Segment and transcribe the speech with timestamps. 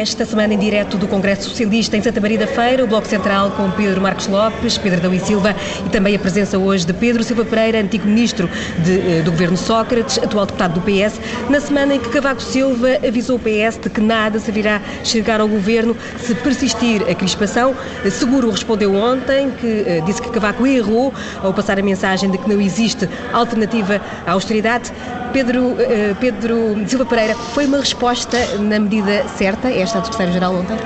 [0.00, 3.50] Esta semana em direto do Congresso Socialista em Santa Maria da Feira, o Bloco Central
[3.50, 5.54] com Pedro Marcos Lopes, Pedro Dão e Silva
[5.84, 9.58] e também a presença hoje de Pedro Silva Pereira, antigo ministro de, eh, do governo
[9.58, 13.90] Sócrates, atual deputado do PS, na semana em que Cavaco Silva avisou o PS de
[13.90, 15.94] que nada se virá chegar ao governo
[16.24, 17.76] se persistir a crispação.
[18.10, 22.48] Seguro respondeu ontem que eh, disse que Cavaco errou ao passar a mensagem de que
[22.48, 24.90] não existe alternativa à austeridade.
[25.32, 30.76] Pedro, eh, Pedro Silva Pereira, foi uma resposta na medida certa, esta do Secretário-Geral ontem?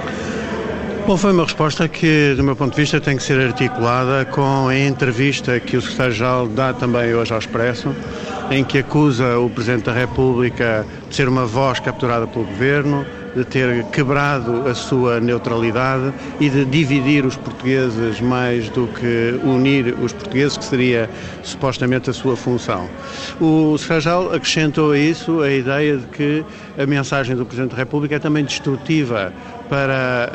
[1.06, 4.69] Bom, foi uma resposta que, do meu ponto de vista, tem que ser articulada com
[4.69, 7.94] a entrevista que o Secretário-Geral dá também hoje ao Expresso,
[8.50, 13.44] em que acusa o Presidente da República de ser uma voz capturada pelo Governo, de
[13.44, 20.12] ter quebrado a sua neutralidade e de dividir os portugueses mais do que unir os
[20.12, 21.10] portugueses, que seria
[21.42, 22.88] supostamente a sua função.
[23.40, 26.44] O secretário acrescentou a isso a ideia de que
[26.78, 29.32] a mensagem do Presidente da República é também destrutiva
[29.68, 30.30] para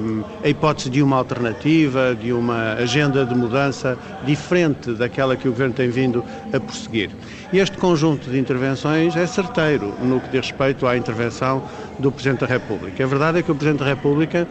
[0.00, 5.50] uh, a hipótese de uma alternativa, de uma agenda de mudança diferente daquela que o
[5.50, 7.10] Governo tem vindo a prosseguir.
[7.52, 11.62] E este conjunto de intervenções é certeiro no que diz respeito à intervenção
[11.98, 13.02] do Presidente da República.
[13.02, 14.48] A verdade é que o Presidente da República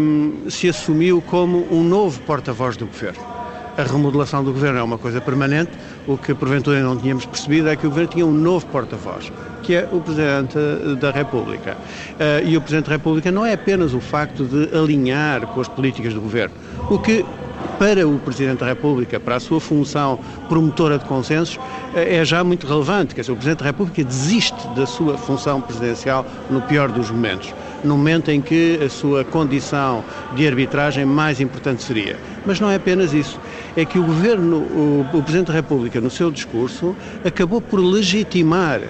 [0.00, 3.34] um, se assumiu como um novo porta-voz do Governo
[3.76, 5.72] a remodelação do governo é uma coisa permanente.
[6.06, 9.74] O que porventura não tínhamos percebido é que o governo tinha um novo porta-voz, que
[9.74, 10.56] é o Presidente
[11.00, 11.72] da República.
[11.72, 15.68] Uh, e o Presidente da República não é apenas o facto de alinhar com as
[15.68, 16.54] políticas do governo,
[16.90, 17.24] o que
[17.78, 21.58] para o Presidente da República, para a sua função promotora de consensos,
[21.94, 23.14] eh, é já muito relevante.
[23.14, 27.52] Quer dizer, o Presidente da República desiste da sua função presidencial no pior dos momentos,
[27.82, 30.04] no momento em que a sua condição
[30.34, 32.16] de arbitragem mais importante seria.
[32.46, 33.40] Mas não é apenas isso.
[33.76, 36.94] É que o Governo, o, o Presidente da República, no seu discurso,
[37.24, 38.80] acabou por legitimar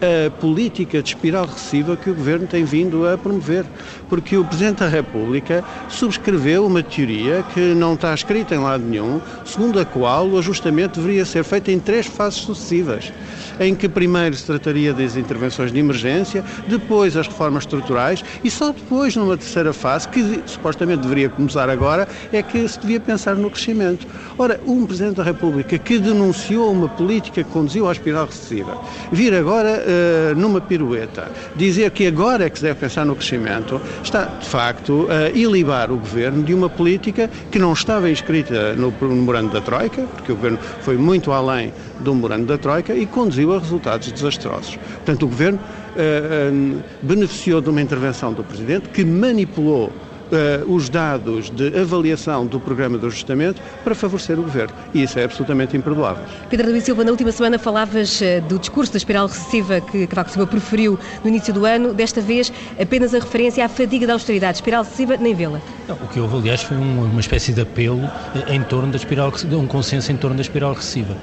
[0.00, 3.64] a política de espiral recessiva que o Governo tem vindo a promover.
[4.08, 9.20] Porque o Presidente da República subscreveu uma teoria que não está escrita em lado nenhum,
[9.44, 13.12] segundo a qual o ajustamento deveria ser feito em três fases sucessivas
[13.60, 18.72] em que primeiro se trataria das intervenções de emergência, depois as reformas estruturais e só
[18.72, 23.50] depois, numa terceira fase, que supostamente deveria começar agora, é que se devia pensar no
[23.50, 24.06] crescimento.
[24.38, 28.78] Ora, um Presidente da República que denunciou uma política que conduziu à espiral recessiva,
[29.10, 33.80] vir agora uh, numa pirueta, dizer que agora é que se deve pensar no crescimento,
[34.02, 38.92] está, de facto, a ilibar o Governo de uma política que não estava inscrita no
[39.00, 43.54] memorando da Troika, porque o Governo foi muito além do memorando da Troika e conduziu
[43.54, 44.76] a resultados desastrosos.
[44.76, 49.92] Portanto, o Governo uh, uh, beneficiou de uma intervenção do Presidente que manipulou
[50.30, 54.74] uh, os dados de avaliação do programa de ajustamento para favorecer o governo.
[54.94, 56.24] E isso é absolutamente imperdoável.
[56.48, 60.30] Pedro Luís Silva, na última semana falavas uh, do discurso da espiral recessiva que Cavaco
[60.30, 64.58] Silva preferiu no início do ano, desta vez apenas a referência à fadiga da austeridade.
[64.58, 65.60] Espiral recessiva, nem vê-la.
[65.88, 68.04] O que houve, aliás, foi uma, uma espécie de apelo
[68.34, 71.16] eh, em torno da espiral um consenso em torno da espiral recessiva.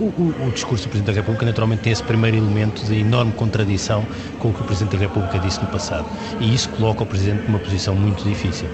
[0.00, 3.32] O, o, o, discurso do Presidente da República naturalmente tem esse primeiro elemento de enorme
[3.32, 4.06] contradição
[4.38, 6.06] com o que o Presidente da República disse no passado.
[6.40, 8.68] E isso coloca o Presidente numa posição muito difícil difícil.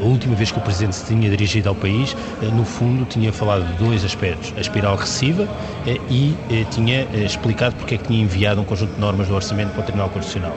[0.00, 3.32] a última vez que o Presidente se tinha dirigido ao país, eh, no fundo, tinha
[3.32, 5.48] falado de dois aspectos: a espiral recessiva
[5.86, 9.34] eh, e eh, tinha explicado porque é que tinha enviado um conjunto de normas do
[9.34, 10.56] orçamento para o Tribunal Constitucional.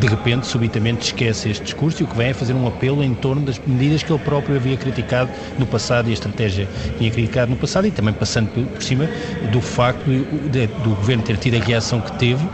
[0.00, 3.14] De repente, subitamente, esquece este discurso e o que vem é fazer um apelo em
[3.14, 7.10] torno das medidas que ele próprio havia criticado no passado e a estratégia que tinha
[7.10, 9.08] criticado no passado e também passando por cima
[9.52, 12.46] do facto do Governo ter tido a reação que teve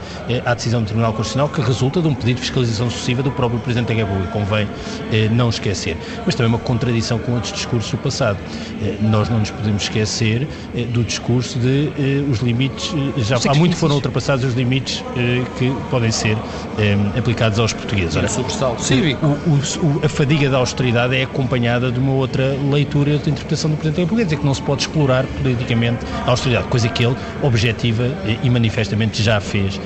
[0.44, 3.60] à decisão do Tribunal Constitucional que resulta de um pedido de fiscalização sucessiva do próprio
[3.60, 4.32] Presidente da República.
[4.32, 4.68] Convém
[5.12, 5.96] eh, não esquecer.
[6.24, 8.38] Mas também uma contradição com outros discursos do passado.
[8.82, 11.92] Eh, nós não nos podemos esquecer eh, do discurso de
[12.30, 15.04] os limites, já há muito foram ultrapassados os limites
[15.58, 16.36] que podem ser
[17.16, 18.16] aplicados aos portugueses.
[18.16, 18.26] Ora.
[19.22, 23.76] O, o, a fadiga da austeridade é acompanhada de uma outra leitura de interpretação do
[23.76, 27.16] Presidente da República, dizer que não se pode explorar politicamente a austeridade, coisa que ele
[27.42, 28.04] objetiva
[28.42, 29.80] e manifestamente já fez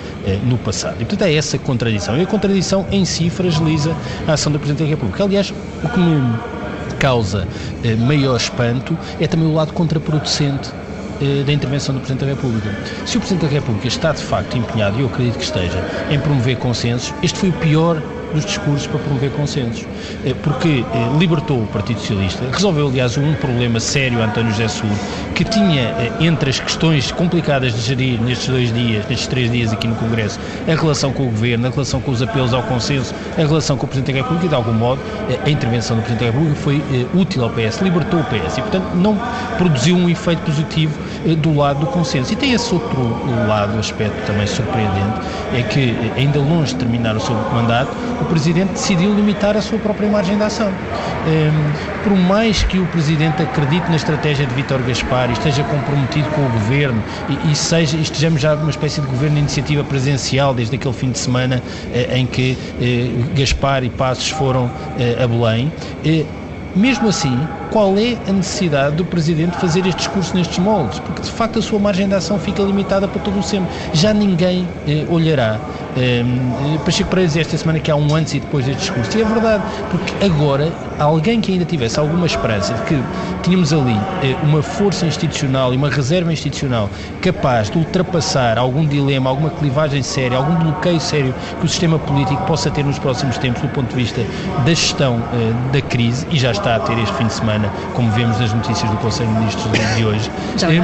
[0.44, 0.97] no passado.
[1.00, 2.17] E, portanto, é essa contradição.
[2.17, 3.94] E a contradição em si fragiliza
[4.27, 5.25] a ação do Presidente da República.
[5.25, 5.52] Aliás,
[5.82, 6.38] o que me
[6.99, 7.46] causa
[7.84, 10.70] eh, maior espanto é também o lado contraproducente
[11.20, 12.70] eh, da intervenção do Presidente da República.
[13.05, 16.19] Se o Presidente da República está de facto empenhado, e eu acredito que esteja, em
[16.19, 18.02] promover consensos, este foi o pior
[18.32, 19.84] dos discursos para promover consensos.
[20.25, 24.90] Eh, porque eh, libertou o Partido Socialista, resolveu, aliás, um problema sério, António José Sur,
[25.34, 29.73] que tinha eh, entre as questões complicadas de gerir nestes dois dias, nestes três dias
[29.73, 33.14] aqui no Congresso, a relação com o Governo, a relação com os apelos ao consenso,
[33.37, 35.00] a relação com o Presidente da República e, de algum modo,
[35.44, 36.82] a intervenção do Presidente da República foi
[37.14, 39.19] útil ao PS, libertou o PS e, portanto, não
[39.58, 40.99] produziu um efeito positivo
[41.34, 42.32] do lado do consenso.
[42.32, 42.99] E tem esse outro
[43.46, 45.20] lado, aspecto também surpreendente,
[45.55, 47.90] é que, ainda longe de terminar o seu mandato,
[48.20, 50.69] o Presidente decidiu limitar a sua própria margem de ação.
[50.69, 56.28] Um, por mais que o Presidente acredite na estratégia de Vítor Gaspar e esteja comprometido
[56.31, 60.55] com o Governo e, e, seja, estejamos já numa espécie de Governo de iniciativa presencial
[60.55, 61.62] desde aquele fim de semana
[61.93, 65.73] eh, em que eh, Gaspar e Passos foram eh, a Belém,
[66.05, 66.25] eh,
[66.76, 67.37] mesmo assim,
[67.70, 70.99] qual é a necessidade do Presidente fazer este discurso nestes moldes?
[71.00, 73.69] Porque, de facto, a sua margem de ação fica limitada para todo o sempre.
[73.94, 75.58] Já ninguém eh, olhará
[75.97, 79.17] um, Pacheco Pereira dizia esta semana que há um antes e depois deste discurso.
[79.17, 83.03] E é verdade, porque agora alguém que ainda tivesse alguma esperança de que
[83.43, 86.91] tínhamos ali eh, uma força institucional e uma reserva institucional
[87.21, 92.43] capaz de ultrapassar algum dilema, alguma clivagem séria, algum bloqueio sério que o sistema político
[92.45, 94.23] possa ter nos próximos tempos do ponto de vista
[94.65, 98.11] da gestão eh, da crise, e já está a ter este fim de semana, como
[98.11, 100.31] vemos nas notícias do Conselho de Ministros de hoje.
[100.57, 100.83] Já eh,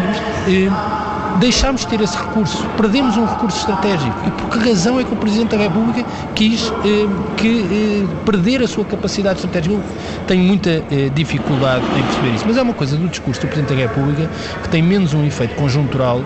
[1.38, 4.16] deixámos de ter esse recurso, perdemos um recurso estratégico.
[4.26, 8.62] E por que razão é que o Presidente da República quis eh, que, eh, perder
[8.62, 9.74] a sua capacidade estratégica?
[9.74, 9.82] Eu
[10.26, 12.44] tenho muita eh, dificuldade em perceber isso.
[12.46, 14.30] Mas é uma coisa do discurso do Presidente da República
[14.62, 16.22] que tem menos um efeito conjuntural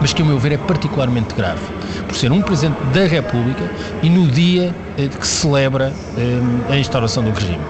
[0.00, 1.62] mas que, a meu ver, é particularmente grave,
[2.06, 3.70] por ser um Presidente da República
[4.02, 7.60] e no dia eh, que celebra eh, a instauração do regime.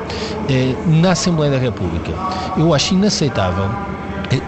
[0.49, 2.13] Eh, na Assembleia da República,
[2.57, 3.71] eu acho inaceitável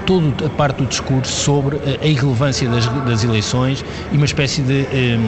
[0.07, 4.83] toda a parte do discurso sobre a irrelevância das, das eleições e uma espécie de
[4.83, 5.19] eh,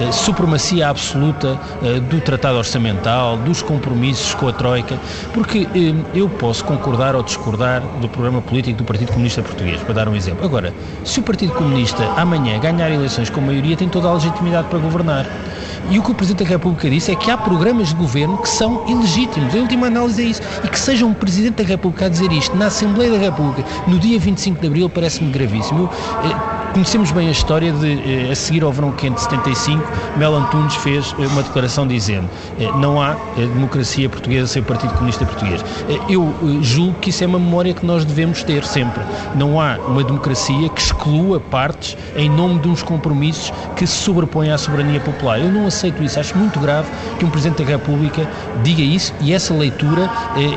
[0.00, 4.98] eh, supremacia absoluta eh, do tratado orçamental, dos compromissos com a Troika,
[5.32, 9.94] porque eh, eu posso concordar ou discordar do programa político do Partido Comunista Português, para
[9.94, 10.44] dar um exemplo.
[10.44, 10.72] Agora,
[11.04, 15.26] se o Partido Comunista amanhã ganhar eleições com maioria, tem toda a legitimidade para governar.
[15.90, 18.48] E o que o Presidente da República disse é que há programas de governo que
[18.48, 19.52] são ilegítimos.
[19.54, 20.40] A última análise é isso.
[20.62, 23.98] E que seja um Presidente da República a dizer isto na Assembleia da República no
[23.98, 25.90] dia 25 de Abril parece-me gravíssimo.
[26.22, 29.82] Eu, eh, Conhecemos bem a história de, eh, a seguir ao verão quente de 75,
[30.16, 32.30] Mel Antunes fez eh, uma declaração dizendo
[32.60, 35.64] eh, não há democracia portuguesa sem o Partido Comunista Português.
[36.08, 36.32] Eu
[36.62, 39.02] julgo que isso é uma memória que nós devemos ter sempre.
[39.34, 44.52] Não há uma democracia que exclua partes em nome de uns compromissos que se sobrepõem
[44.52, 45.40] à soberania popular.
[45.40, 46.20] Eu não aceito isso.
[46.20, 46.88] Acho muito grave
[47.18, 48.28] que um Presidente da República
[48.62, 50.08] diga isso e essa leitura,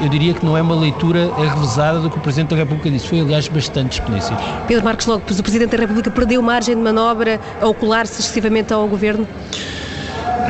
[0.01, 3.07] eu diria que não é uma leitura revezada do que o Presidente da República disse.
[3.07, 4.37] Foi, aliás, bastante explícito.
[4.67, 8.73] Pedro Marcos Lopes, o Presidente da República República perdeu margem de manobra ao colar-se excessivamente
[8.73, 9.27] ao Governo?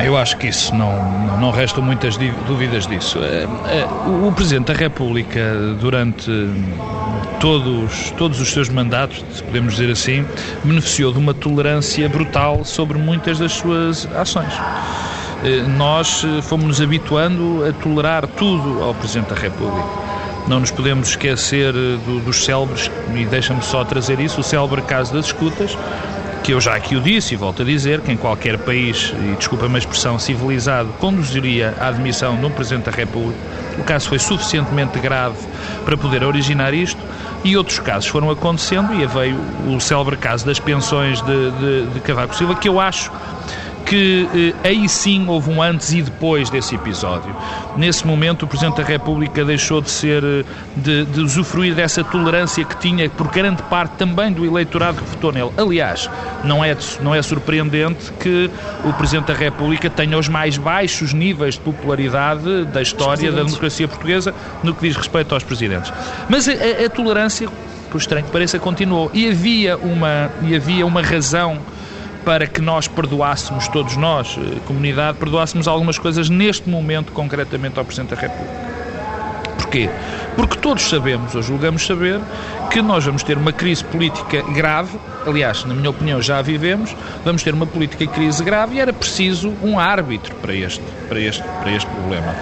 [0.04, 2.16] Eu acho que isso não, não restam muitas
[2.46, 3.20] dúvidas disso.
[3.22, 3.86] É, é,
[4.26, 5.40] o Presidente da República,
[5.80, 6.30] durante
[7.38, 10.26] todos, todos os seus mandatos, se podemos dizer assim,
[10.64, 14.52] beneficiou de uma tolerância brutal sobre muitas das suas ações.
[15.44, 20.13] É, nós fomos nos habituando a tolerar tudo ao Presidente da República.
[20.46, 24.82] Não nos podemos esquecer eh, do, dos célebres, e deixa-me só trazer isso, o célebre
[24.82, 25.76] caso das escutas,
[26.42, 29.36] que eu já aqui o disse e volto a dizer que em qualquer país, e
[29.36, 33.38] desculpa-me a expressão, civilizado, conduziria à admissão de um Presidente da República.
[33.78, 35.38] O caso foi suficientemente grave
[35.86, 37.00] para poder originar isto
[37.42, 42.00] e outros casos foram acontecendo e veio o célebre caso das pensões de, de, de
[42.00, 43.10] Cavaco Silva, que eu acho
[43.84, 47.34] que eh, aí sim houve um antes e depois desse episódio.
[47.76, 50.44] Nesse momento, o Presidente da República deixou de ser, eh,
[50.76, 55.32] de, de usufruir dessa tolerância que tinha por grande parte também do eleitorado que votou
[55.32, 55.50] nele.
[55.56, 56.08] Aliás,
[56.42, 58.50] não é, não é surpreendente que
[58.84, 63.86] o Presidente da República tenha os mais baixos níveis de popularidade da história da democracia
[63.86, 65.92] portuguesa no que diz respeito aos presidentes.
[66.28, 67.48] Mas a, a, a tolerância,
[67.90, 69.10] por estranho que pareça, continuou.
[69.12, 71.60] E havia uma, e havia uma razão
[72.24, 77.84] para que nós perdoássemos, todos nós, eh, comunidade, perdoássemos algumas coisas neste momento, concretamente ao
[77.84, 78.73] Presidente da República.
[79.74, 79.90] Porquê?
[80.36, 82.20] Porque todos sabemos, ou julgamos saber,
[82.70, 86.94] que nós vamos ter uma crise política grave, aliás, na minha opinião já a vivemos,
[87.24, 91.42] vamos ter uma política crise grave e era preciso um árbitro para este, para este,
[91.42, 92.34] para este problema.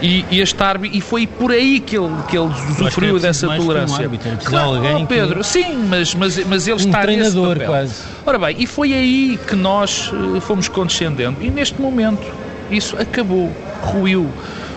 [0.00, 3.98] E, e, este árbitro, e foi por aí que ele, que ele usufruiu dessa tolerância.
[3.98, 5.46] Um árbitro, claro, alguém oh, Pedro, que...
[5.46, 7.66] sim, mas, mas, mas ele um está treinador nesse papel.
[7.66, 7.94] quase.
[8.24, 11.38] Ora bem, e foi aí que nós eh, fomos condescendendo.
[11.40, 12.24] E neste momento
[12.70, 14.30] isso acabou, ruiu.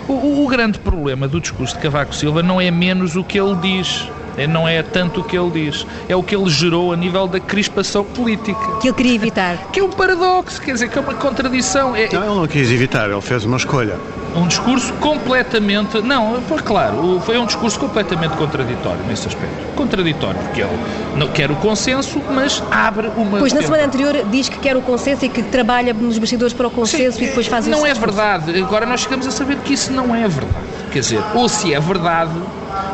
[0.08, 3.39] O, o, o grande problema do discurso de Cavaco Silva não é menos o que
[3.39, 6.93] ele diz, É, não é tanto o que ele diz, é o que ele gerou
[6.93, 8.77] a nível da crispação política.
[8.79, 9.58] Que ele queria evitar.
[9.74, 11.93] Que é um paradoxo, quer dizer, que é uma contradição.
[11.96, 13.98] É, não, ele não quis evitar, ele fez uma escolha.
[14.35, 16.01] Um discurso completamente.
[16.01, 19.75] Não, foi claro, foi um discurso completamente contraditório nesse aspecto.
[19.75, 20.79] Contraditório, porque ele
[21.17, 23.39] não quer o consenso, mas abre uma.
[23.39, 26.67] Pois na semana anterior diz que quer o consenso e que trabalha nos bastidores para
[26.67, 28.57] o consenso Sim, e depois faz Não é verdade.
[28.61, 30.70] Agora nós chegamos a saber que isso não é verdade.
[30.91, 32.33] Quer dizer, ou se é verdade,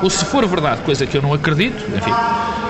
[0.03, 2.11] ou se for verdade, coisa que eu não acredito, enfim,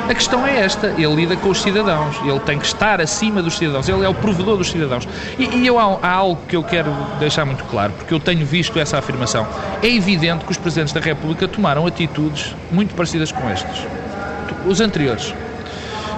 [0.09, 3.57] a questão é esta: ele lida com os cidadãos, ele tem que estar acima dos
[3.57, 5.07] cidadãos, ele é o provedor dos cidadãos.
[5.37, 8.79] E, e eu, há, algo que eu quero deixar muito claro, porque eu tenho visto
[8.79, 9.45] essa afirmação.
[9.83, 13.85] É evidente que os Presidentes da República tomaram atitudes muito parecidas com estas.
[14.65, 15.33] Os anteriores.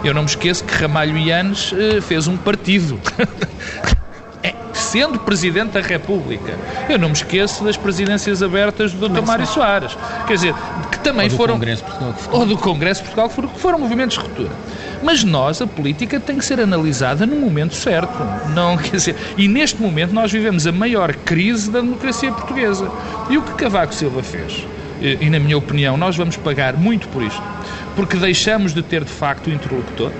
[0.03, 2.99] Eu não me esqueço que Ramalho Yanes eh, fez um partido.
[4.91, 6.57] sendo Presidente da República.
[6.89, 9.21] Eu não me esqueço das presidências abertas do Dr.
[9.21, 9.95] Mário Soares.
[10.25, 10.55] Quer dizer,
[10.91, 11.53] que também ou do foram.
[11.55, 14.49] Congresso Portugal, ou do Congresso de Portugal, que foram, foram movimentos de ruptura.
[15.03, 18.17] Mas nós, a política, tem que ser analisada no momento certo.
[18.53, 22.89] Não, quer dizer, e neste momento nós vivemos a maior crise da democracia portuguesa.
[23.29, 24.65] E o que Cavaco Silva fez?
[25.01, 27.43] E, e na minha opinião, nós vamos pagar muito por isto,
[27.95, 30.11] porque deixamos de ter de facto o interlocutor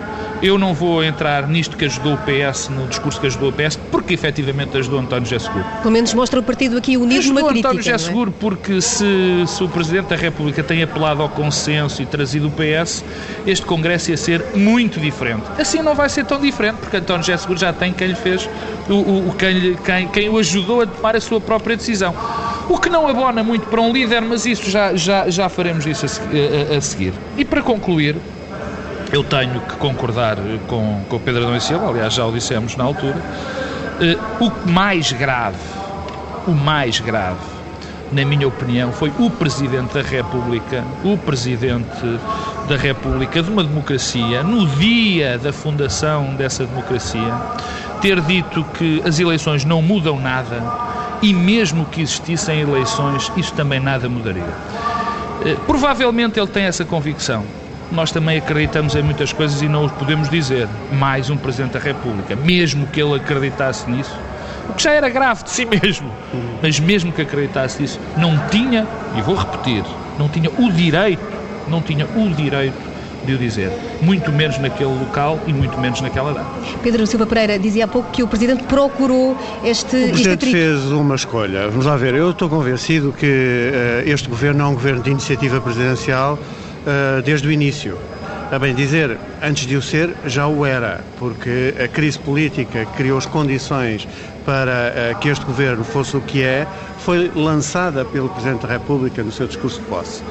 [0.41, 3.77] eu não vou entrar nisto que ajudou o PS, no discurso que ajudou o PS,
[3.91, 5.65] porque efetivamente ajudou António José Seguro.
[5.81, 7.67] Pelo menos mostra o partido aqui unido ajudou numa crítica.
[7.69, 7.98] António José é?
[7.98, 9.05] Seguro porque se,
[9.48, 13.03] se o Presidente da República tem apelado ao consenso e trazido o PS,
[13.46, 15.43] este Congresso ia ser muito diferente.
[15.58, 18.50] Assim não vai ser tão diferente, porque António José Seguro já tem quem lhe fez,
[18.89, 22.15] o, o, quem, quem, quem o ajudou a tomar a sua própria decisão.
[22.69, 26.05] O que não abona muito para um líder, mas isso já, já, já faremos isso
[26.05, 27.13] a, a, a seguir.
[27.36, 28.15] E para concluir,
[29.12, 30.38] eu tenho que concordar
[30.68, 33.18] com, com o Pedro Adão e Silva, aliás, já o dissemos na altura.
[34.39, 35.58] Uh, o mais grave,
[36.48, 37.39] o mais grave,
[38.12, 42.20] na minha opinião, foi o Presidente da República, o Presidente
[42.68, 47.34] da República de uma democracia, no dia da fundação dessa democracia,
[48.01, 50.63] ter dito que as eleições não mudam nada
[51.22, 54.44] e mesmo que existissem eleições, isso também nada mudaria.
[54.44, 57.44] Uh, provavelmente ele tem essa convicção
[57.91, 60.67] nós também acreditamos em muitas coisas e não o podemos dizer.
[60.93, 64.15] Mais um Presidente da República, mesmo que ele acreditasse nisso,
[64.69, 66.12] o que já era grave de si mesmo,
[66.62, 69.84] mas mesmo que acreditasse nisso, não tinha, e vou repetir,
[70.17, 71.24] não tinha o direito,
[71.67, 72.89] não tinha o direito
[73.25, 76.50] de o dizer, muito menos naquele local e muito menos naquela data.
[76.81, 79.96] Pedro Silva Pereira dizia há pouco que o Presidente procurou este...
[79.96, 81.67] O Presidente este fez uma escolha.
[81.67, 85.60] Vamos lá ver, eu estou convencido que uh, este Governo é um Governo de iniciativa
[85.60, 86.39] presidencial
[86.86, 87.98] uh, desde o início.
[88.51, 92.93] A bem dizer, antes de o ser, já o era, porque a crise política que
[92.93, 94.07] criou as condições
[94.43, 96.65] para uh, que este governo fosse o que é,
[97.00, 100.24] foi lançada pelo Presidente da República no seu discurso de posse.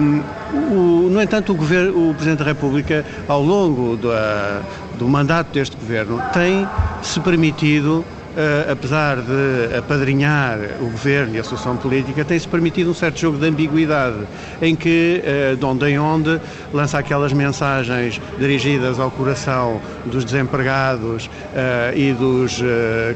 [0.00, 0.22] Um,
[0.54, 4.62] o, no entanto, o, governo, o, Presidente da República, ao longo uh,
[4.98, 6.66] do mandato deste governo, tem
[7.02, 12.94] se permitido Uh, apesar de apadrinhar o governo e a solução política, tem-se permitido um
[12.94, 14.16] certo jogo de ambiguidade,
[14.62, 16.40] em que, uh, de onde em onde,
[16.72, 22.62] lança aquelas mensagens dirigidas ao coração dos desempregados uh, e dos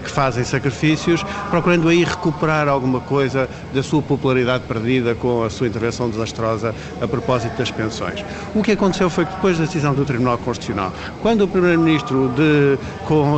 [0.05, 5.67] que fazem sacrifícios, procurando aí recuperar alguma coisa da sua popularidade perdida com a sua
[5.67, 8.23] intervenção desastrosa a propósito das pensões.
[8.55, 10.93] O que aconteceu foi que depois da decisão do Tribunal Constitucional,
[11.23, 12.79] quando o Primeiro-Ministro, de,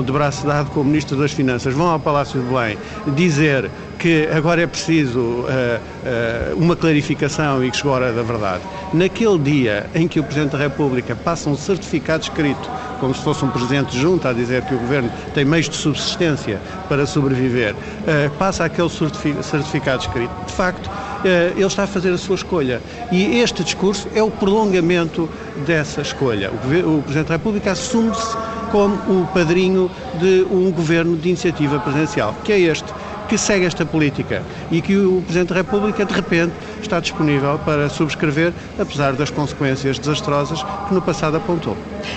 [0.04, 2.78] de braço dado com o Ministro das Finanças, vão ao Palácio de Belém
[3.14, 8.22] dizer que agora é preciso uh, uh, uma clarificação e que chegou a hora da
[8.22, 8.62] verdade.
[8.92, 12.70] Naquele dia em que o Presidente da República passa um certificado escrito,
[13.00, 16.60] como se fosse um Presidente junto a dizer que o Governo tem meios de subsistência
[16.88, 20.88] para sobreviver, uh, passa aquele certificado escrito, de facto,
[21.24, 22.80] ele está a fazer a sua escolha.
[23.10, 25.28] E este discurso é o prolongamento
[25.66, 26.50] dessa escolha.
[26.50, 28.36] O, o Presidente da República assume-se
[28.70, 32.92] como o padrinho de um governo de iniciativa presidencial, que é este
[33.28, 37.88] que segue esta política e que o Presidente da República, de repente, está disponível para
[37.90, 41.76] subscrever, apesar das consequências desastrosas que no passado apontou.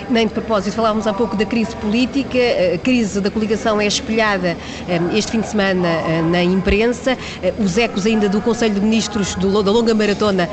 [0.10, 2.38] Nem de propósito, falávamos há pouco da crise política,
[2.76, 4.58] a crise da coligação é espelhada
[4.88, 8.82] eh, este fim de semana eh, na imprensa, eh, os ecos ainda do Conselho de
[8.82, 10.50] Ministros da longa maratona,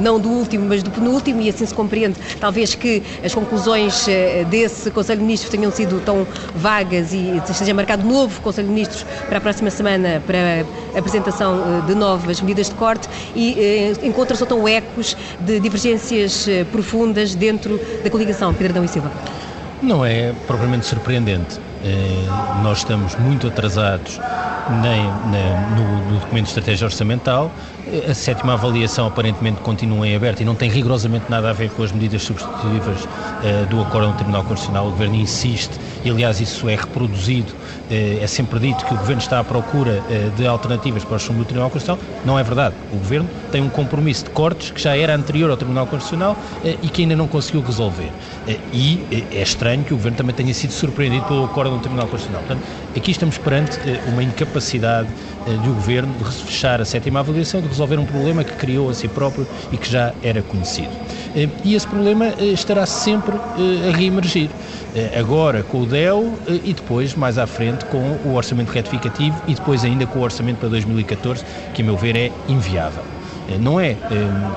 [0.00, 4.06] não do último, mas do penúltimo, e assim se compreende, talvez que as conclusões
[4.50, 9.04] desse Conselho de Ministros tenham sido tão vagas e esteja marcado novo Conselho de Ministros
[9.28, 13.08] para a próxima semana para a apresentação de novas medidas de corte.
[13.34, 18.41] E encontra-se então ecos de divergências profundas dentro da coligação.
[18.50, 19.10] Pedro Dão e Silva.
[19.82, 21.60] Não é propriamente surpreendente.
[21.84, 22.24] Eh,
[22.62, 24.20] nós estamos muito atrasados
[24.70, 27.50] no, no, documento de estratégia orçamental.
[27.92, 31.82] A sétima avaliação aparentemente continua em aberto e não tem rigorosamente nada a ver com
[31.82, 34.86] as medidas substitutivas uh, do acordo no Tribunal Constitucional.
[34.86, 39.20] O Governo insiste, e aliás isso é reproduzido, uh, é sempre dito que o Governo
[39.20, 42.02] está à procura uh, de alternativas para o chumbo do Tribunal Constitucional.
[42.24, 42.74] Não é verdade.
[42.94, 46.34] O Governo tem um compromisso de cortes que já era anterior ao Tribunal Constitucional
[46.64, 48.10] e que ainda não conseguiu resolver.
[48.72, 52.42] E é estranho que o Governo também tenha sido surpreendido pelo acordo no Tribunal Constitucional.
[52.46, 55.08] Portanto, aqui estamos perante uma incapacidade
[55.64, 59.08] do Governo de fechar a sétima avaliação, de resolver um problema que criou a si
[59.08, 60.90] próprio e que já era conhecido.
[61.34, 64.50] Eh, e esse problema eh, estará sempre eh, a reemergir.
[65.18, 69.84] Agora com o DEL e depois, mais à frente, com o orçamento retificativo e depois
[69.84, 73.02] ainda com o orçamento para 2014, que, a meu ver, é inviável
[73.60, 73.96] não é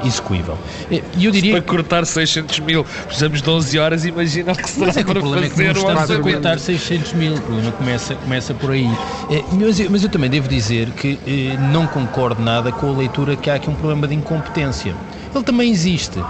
[0.04, 0.58] execuível.
[0.90, 4.88] E eu diria para cortar 600 mil precisamos de 11 horas, imagina o que será
[4.88, 7.36] mas é que para o problema fazer é que não estamos a cortar 600 mil,
[7.36, 8.90] o problema começa, começa por aí.
[9.52, 11.20] Mas eu, mas eu também devo dizer que
[11.72, 14.96] não concordo nada com a leitura que há aqui um problema de incompetência.
[15.34, 16.24] Ele também existe,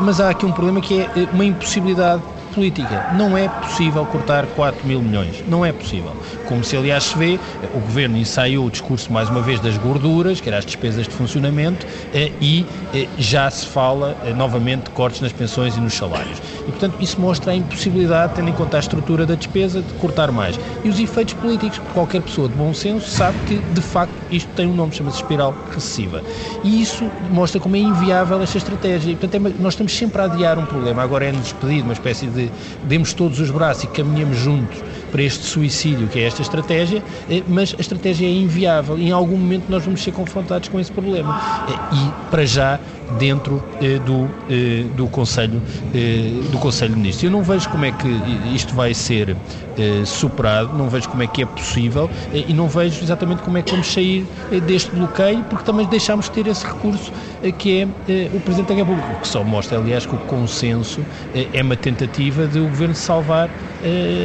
[0.00, 3.12] mas há aqui um problema que é uma impossibilidade política.
[3.16, 5.42] Não é possível cortar 4 mil milhões.
[5.48, 6.12] Não é possível.
[6.46, 7.38] Como se, aliás, se vê,
[7.74, 11.14] o Governo ensaiou o discurso, mais uma vez, das gorduras, que eram as despesas de
[11.14, 15.94] funcionamento, eh, e eh, já se fala eh, novamente de cortes nas pensões e nos
[15.94, 16.38] salários.
[16.66, 20.30] E, portanto, isso mostra a impossibilidade, tendo em conta a estrutura da despesa, de cortar
[20.30, 20.58] mais.
[20.84, 24.50] E os efeitos políticos, porque qualquer pessoa de bom senso sabe que, de facto, isto
[24.54, 26.22] tem um nome, chama-se espiral recessiva.
[26.62, 29.12] E isso mostra como é inviável esta estratégia.
[29.12, 31.02] E, portanto, é, nós estamos sempre a adiar um problema.
[31.02, 32.41] Agora é-nos pedido uma espécie de
[32.84, 34.78] demos todos os braços e caminhamos juntos
[35.10, 39.36] para este suicídio que é esta estratégia, eh, mas a estratégia é inviável em algum
[39.36, 41.66] momento nós vamos ser confrontados com esse problema.
[41.68, 42.80] Eh, e, para já,
[43.18, 45.62] dentro eh, do, eh, do, Conselho,
[45.94, 47.24] eh, do Conselho de Ministros.
[47.24, 48.08] Eu não vejo como é que
[48.54, 49.36] isto vai ser
[49.78, 53.56] eh, superado, não vejo como é que é possível eh, e não vejo exatamente como
[53.56, 57.10] é que vamos sair eh, deste bloqueio, porque também deixámos de ter esse recurso
[57.58, 57.88] que é
[58.36, 61.04] o Presidente da República, o que só mostra, aliás, que o consenso
[61.34, 63.50] é uma tentativa de o Governo salvar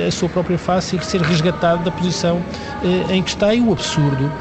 [0.07, 2.43] a sua própria face e ser resgatado da posição
[3.09, 4.31] em que está e o absurdo,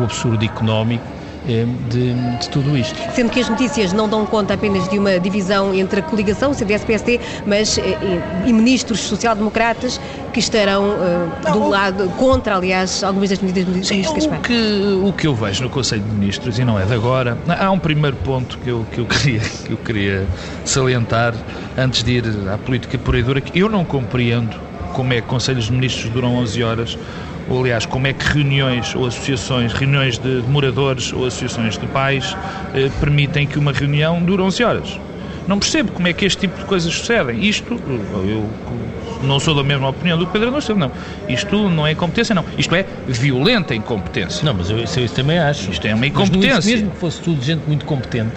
[0.00, 1.04] o absurdo económico
[1.46, 2.98] de, de, tudo isto.
[3.12, 6.54] Sendo que as notícias não dão conta apenas de uma divisão entre a coligação, o
[6.54, 7.96] CDS-PSD, mas eh,
[8.46, 10.00] e, ministros social-democratas
[10.32, 14.38] que estarão uh, do lado, contra, aliás, algumas das medidas do Ministro Gaspar.
[14.38, 17.38] O que, o que eu vejo no Conselho de Ministros, e não é de agora,
[17.48, 20.26] há um primeiro ponto que eu, que eu, queria, que eu queria
[20.64, 21.34] salientar
[21.78, 24.56] antes de ir à política pura e dura, que eu não compreendo
[24.92, 26.98] como é que Conselhos de Ministros duram 11 horas
[27.48, 32.36] ou aliás, como é que reuniões ou associações, reuniões de moradores ou associações de pais
[32.74, 35.00] eh, permitem que uma reunião dure 11 horas.
[35.46, 37.44] Não percebo como é que este tipo de coisas sucedem.
[37.44, 38.50] Isto, eu
[39.22, 40.90] não sou da mesma opinião do Pedro Nunes, não.
[41.28, 42.44] Isto não é incompetência, não.
[42.58, 44.44] Isto é violenta incompetência.
[44.44, 45.70] Não, mas eu, isso, eu também acho.
[45.70, 46.54] Isto é uma incompetência.
[46.54, 48.34] Mas mesmo que fosse tudo gente muito competente,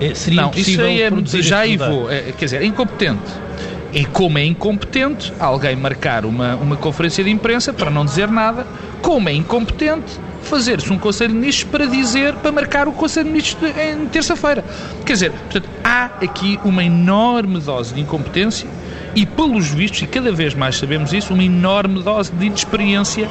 [0.00, 1.10] eh, seria não, isso aí é,
[1.42, 2.10] já aí vou.
[2.10, 3.45] É, quer dizer, incompetente
[3.92, 8.66] e como é incompetente alguém marcar uma, uma conferência de imprensa para não dizer nada,
[9.02, 13.32] como é incompetente fazer-se um Conselho de Ministros para dizer, para marcar o Conselho de
[13.32, 14.64] Ministros em terça-feira.
[15.04, 18.68] Quer dizer, portanto, há aqui uma enorme dose de incompetência
[19.14, 23.28] e, pelos vistos, e cada vez mais sabemos isso, uma enorme dose de inexperiência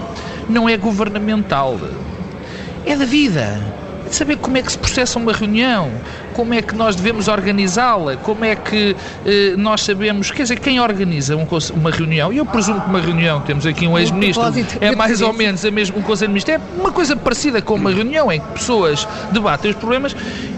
[0.49, 1.79] não é governamental,
[2.85, 3.61] é da vida.
[4.05, 5.89] É de saber como é que se processa uma reunião,
[6.35, 8.93] como é que nós devemos organizá-la, como é que
[9.25, 12.99] eh, nós sabemos, quer dizer, quem organiza um, uma reunião, e eu presumo que uma
[12.99, 14.43] reunião, temos aqui um ex-ministro,
[14.81, 17.75] é mais ou menos a mesmo, um Conselho de Ministros, é uma coisa parecida com
[17.75, 20.13] uma reunião em que pessoas debatem os problemas.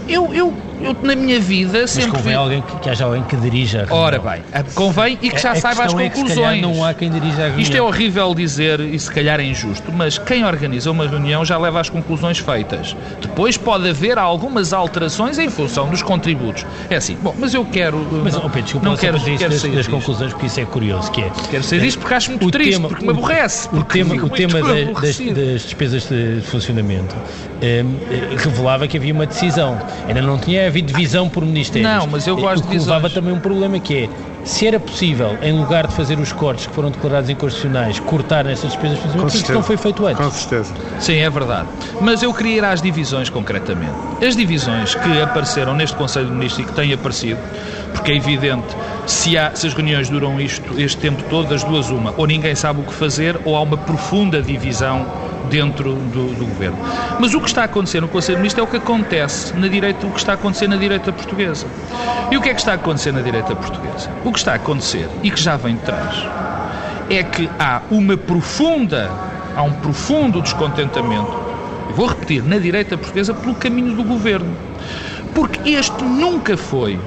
[0.08, 2.10] Eu, eu, eu na minha vida sempre.
[2.10, 2.38] Mas convém vi...
[2.38, 4.04] alguém que, que haja alguém que dirija a reunião.
[4.04, 4.42] Ora bem,
[4.74, 6.58] convém e que já saiba as conclusões.
[6.58, 7.60] É não há quem dirija a reunião.
[7.60, 11.58] Isto é horrível dizer e se calhar é injusto, mas quem organiza uma reunião já
[11.58, 12.96] leva as conclusões feitas.
[13.20, 16.64] Depois pode haver algumas alterações em função dos contributos.
[16.90, 17.98] É assim, bom, mas eu quero.
[18.22, 21.10] Mas, oh Pedro, desculpa, não quero, quero das, sair das conclusões, porque isso é curioso,
[21.10, 21.30] que é.
[21.50, 23.68] Quero sair disto porque acho muito o triste, tema, porque me aborrece.
[23.72, 29.78] O tema, o tema das, das, despesas de funcionamento um, revelava que havia uma decisão.
[30.06, 31.90] Ainda não tinha havido divisão por ministérios.
[31.90, 34.08] Não, mas eu gosto o que levava também um problema que é
[34.44, 38.70] se era possível, em lugar de fazer os cortes que foram declarados inconstitucionais, cortar nessas
[38.70, 40.24] despesas de funcionamento, isso não foi feito antes.
[40.24, 40.74] Com certeza.
[40.98, 41.68] Sim, é verdade.
[42.00, 43.92] Mas eu queria ir às divisões concretamente.
[44.26, 47.38] As divisões que apareceram neste Conselho de Ministros e que têm aparecido,
[47.92, 48.66] porque é evidente,
[49.06, 52.54] se, há, se as reuniões duram isto, este tempo todo, das duas uma, ou ninguém
[52.54, 55.04] sabe o que fazer, ou há uma profunda divisão
[55.50, 56.78] dentro do, do, governo.
[57.18, 59.68] Mas o que está a acontecer no Conselho de Ministros é o que acontece na
[59.68, 61.66] direita, o que está a acontecer na direita portuguesa.
[62.30, 64.10] E o que é que está a acontecer na direita portuguesa?
[64.24, 66.26] O que está a acontecer, e que já vem de trás,
[67.08, 69.10] é que há uma profunda
[69.58, 71.32] há um profundo descontentamento,
[71.96, 74.56] vou repetir, na direita portuguesa, pelo caminho do governo.
[75.34, 76.98] Porque este nunca foi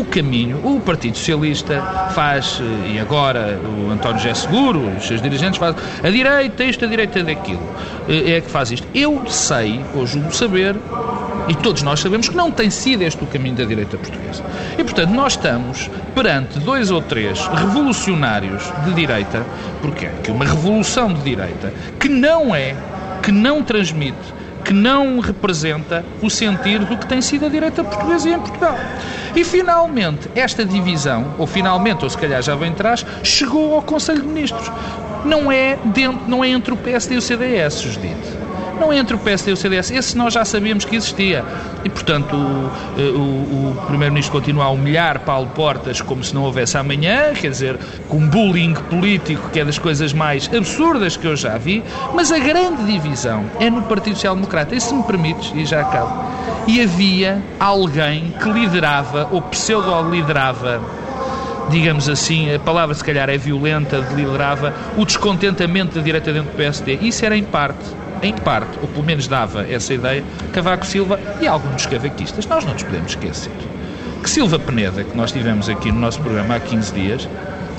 [0.00, 0.60] o caminho.
[0.64, 1.82] O Partido Socialista
[2.14, 6.84] faz, eh, e agora o António José Seguro, os seus dirigentes fazem a direita isto,
[6.84, 7.62] a direita daquilo.
[8.08, 8.86] Eh, é que faz isto.
[8.94, 10.76] Eu sei, ou julgo saber,
[11.48, 14.42] e todos nós sabemos que não tem sido este o caminho da direita portuguesa.
[14.76, 19.44] E, portanto, nós estamos perante dois ou três revolucionários de direita,
[19.80, 22.74] porque é que uma revolução de direita que não é,
[23.22, 24.35] que não transmite
[24.66, 28.76] que não representa o sentir do que tem sido a direita portuguesa em Portugal.
[29.34, 34.22] E finalmente, esta divisão, ou finalmente, ou se calhar já vem atrás, chegou ao Conselho
[34.22, 34.70] de Ministros.
[35.24, 38.45] Não é, dentro, não é entre o PSD e o CDS, Judite
[38.80, 39.90] não entre o PSD e o CDS.
[39.90, 41.44] Esse nós já sabíamos que existia.
[41.84, 46.76] E, portanto, o, o, o Primeiro-Ministro continua a humilhar Paulo Portas como se não houvesse
[46.76, 51.56] amanhã, quer dizer, com bullying político que é das coisas mais absurdas que eu já
[51.56, 51.82] vi,
[52.14, 54.74] mas a grande divisão é no Partido Social Democrata.
[54.74, 56.24] E se me permites, e já acabo,
[56.66, 60.80] e havia alguém que liderava, ou pseudo-liderava,
[61.70, 66.56] digamos assim, a palavra se calhar é violenta, liderava o descontentamento da direita dentro do
[66.56, 66.98] PSD.
[67.02, 67.84] Isso era em parte
[68.22, 72.46] em parte, ou pelo menos dava essa ideia, Cavaco Silva e alguns cavaquistas.
[72.46, 73.52] Nós não nos podemos esquecer
[74.26, 77.28] que Silva Peneda, que nós tivemos aqui no nosso programa há 15 dias,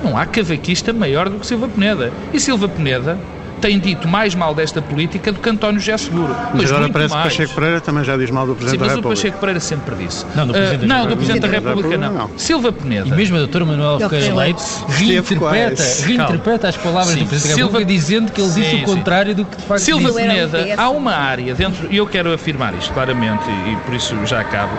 [0.01, 2.09] não há cavaquista maior do que Silva Peneda.
[2.31, 3.17] E Silva Peneda
[3.61, 6.35] tem dito mais mal desta política do que António José Seguro.
[6.53, 7.31] Mas, mas agora parece mais.
[7.33, 9.09] que Pacheco Pereira também já diz mal do Presidente Sim, da República.
[9.09, 10.25] mas o Pacheco Pereira sempre disse.
[10.35, 12.27] Não, do Presidente, uh, da, não, do Presidente da República, República não.
[12.29, 12.37] não.
[12.37, 13.07] Silva Peneda.
[13.07, 17.55] E mesmo a doutora Manuel Ferreira Leite reinterpreta, reinterpreta as palavras Sim, do Presidente da
[17.55, 20.21] Silva- República dizendo que ele disse Sim, o contrário do que de facto Silva disse.
[20.21, 24.15] Peneda, há uma área dentro, e eu quero afirmar isto claramente, e, e por isso
[24.25, 24.73] já acabo,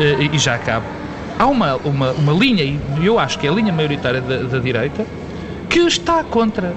[0.00, 0.86] eh, e já acabo.
[1.38, 4.58] Há uma, uma, uma linha, e eu acho que é a linha maioritária da, da
[4.58, 5.04] direita,
[5.68, 6.72] que está contra,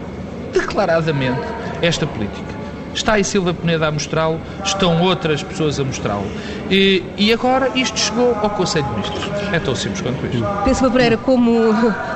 [0.51, 1.41] declaradamente,
[1.81, 2.58] esta política.
[2.93, 6.25] Está aí Silva Peneda a mostrá-lo, estão outras pessoas a mostrá-lo.
[6.69, 9.29] E, e agora isto chegou ao Conselho de Ministros.
[9.51, 10.45] É tão simples quanto isto.
[10.63, 11.51] Pensa Pereira, como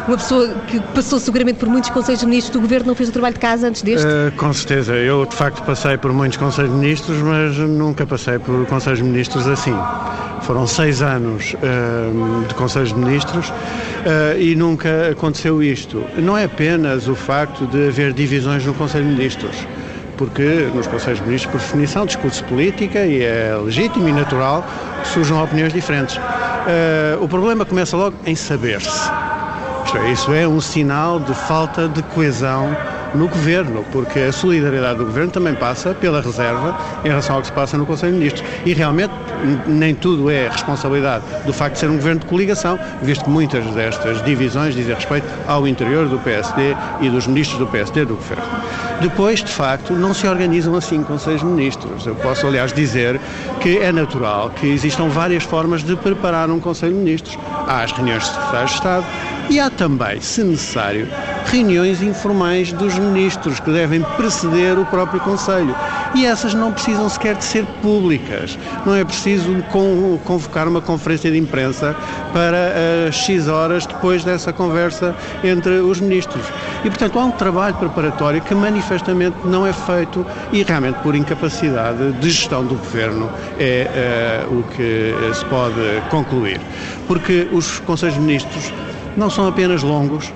[0.07, 3.11] uma pessoa que passou seguramente por muitos Conselhos de Ministros do Governo, não fez o
[3.11, 4.05] trabalho de casa antes deste?
[4.05, 4.93] Uh, com certeza.
[4.93, 9.05] Eu, de facto, passei por muitos Conselhos de Ministros, mas nunca passei por Conselhos de
[9.05, 9.75] Ministros assim.
[10.41, 16.03] Foram seis anos uh, de Conselhos de Ministros uh, e nunca aconteceu isto.
[16.17, 19.55] Não é apenas o facto de haver divisões no Conselho de Ministros,
[20.23, 24.65] porque nos Conselhos de Ministros, por definição, discute-se política e é legítimo e natural
[25.01, 26.15] que surjam opiniões diferentes.
[26.15, 29.11] Uh, o problema começa logo em saber-se.
[29.93, 32.75] É, isso é um sinal de falta de coesão
[33.15, 37.47] no governo, porque a solidariedade do governo também passa pela reserva em relação ao que
[37.47, 38.43] se passa no Conselho de Ministros.
[38.65, 39.13] E realmente
[39.67, 43.65] nem tudo é responsabilidade do facto de ser um governo de coligação, visto que muitas
[43.73, 48.43] destas divisões dizem respeito ao interior do PSD e dos ministros do PSD do governo.
[49.01, 52.05] Depois, de facto, não se organizam assim Conselhos de Ministros.
[52.05, 53.19] Eu posso, aliás, dizer
[53.59, 57.37] que é natural que existam várias formas de preparar um Conselho de Ministros.
[57.67, 59.05] Há as reuniões de secretários de Estado
[59.49, 61.07] e há também, se necessário,
[61.45, 65.75] reuniões informais dos ministros que devem preceder o próprio Conselho.
[66.15, 68.57] E essas não precisam sequer de ser públicas.
[68.85, 71.95] Não é preciso con- convocar uma conferência de imprensa
[72.33, 72.73] para
[73.07, 76.43] as X horas depois dessa conversa entre os ministros.
[76.83, 82.11] E, portanto, há um trabalho preparatório que manifestamente não é feito e realmente por incapacidade
[82.13, 83.29] de gestão do governo
[83.59, 85.73] é eh, o que eh, se pode
[86.09, 86.59] concluir.
[87.07, 88.71] Porque os Conselhos de Ministros
[89.17, 90.31] não são apenas longos,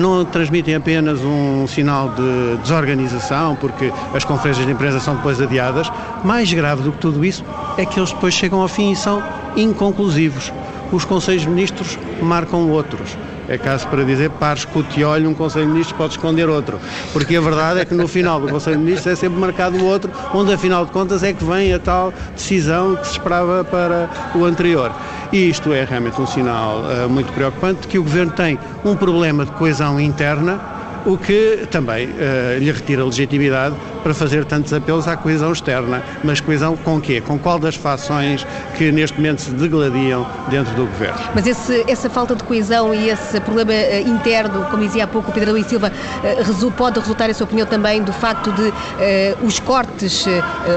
[0.00, 5.90] não transmitem apenas um sinal de desorganização, porque as conferências de imprensa são depois adiadas.
[6.24, 7.44] Mais grave do que tudo isso
[7.76, 9.22] é que eles depois chegam ao fim e são
[9.56, 10.52] inconclusivos.
[10.92, 13.16] Os Conselhos Ministros marcam outros.
[13.48, 16.80] É caso para dizer, pares com o tiolho, um Conselho de Ministros pode esconder outro.
[17.12, 19.84] Porque a verdade é que no final do Conselho de Ministros é sempre marcado o
[19.84, 24.10] outro, onde afinal de contas é que vem a tal decisão que se esperava para
[24.34, 24.92] o anterior.
[25.32, 28.94] E isto é realmente um sinal eh, muito preocupante de que o Governo tem um
[28.94, 30.60] problema de coesão interna,
[31.04, 36.00] o que também eh, lhe retira legitimidade para fazer tantos apelos à coesão externa.
[36.22, 37.20] Mas coesão com quê?
[37.20, 41.18] Com qual das fações que neste momento se degladiam dentro do Governo?
[41.34, 45.30] Mas esse- essa falta de coesão e esse problema eh, interno, como dizia há pouco
[45.32, 45.90] o Pedro Luís Silva,
[46.22, 46.36] eh,
[46.76, 50.24] pode resultar, em sua opinião, também do facto de eh, os cortes,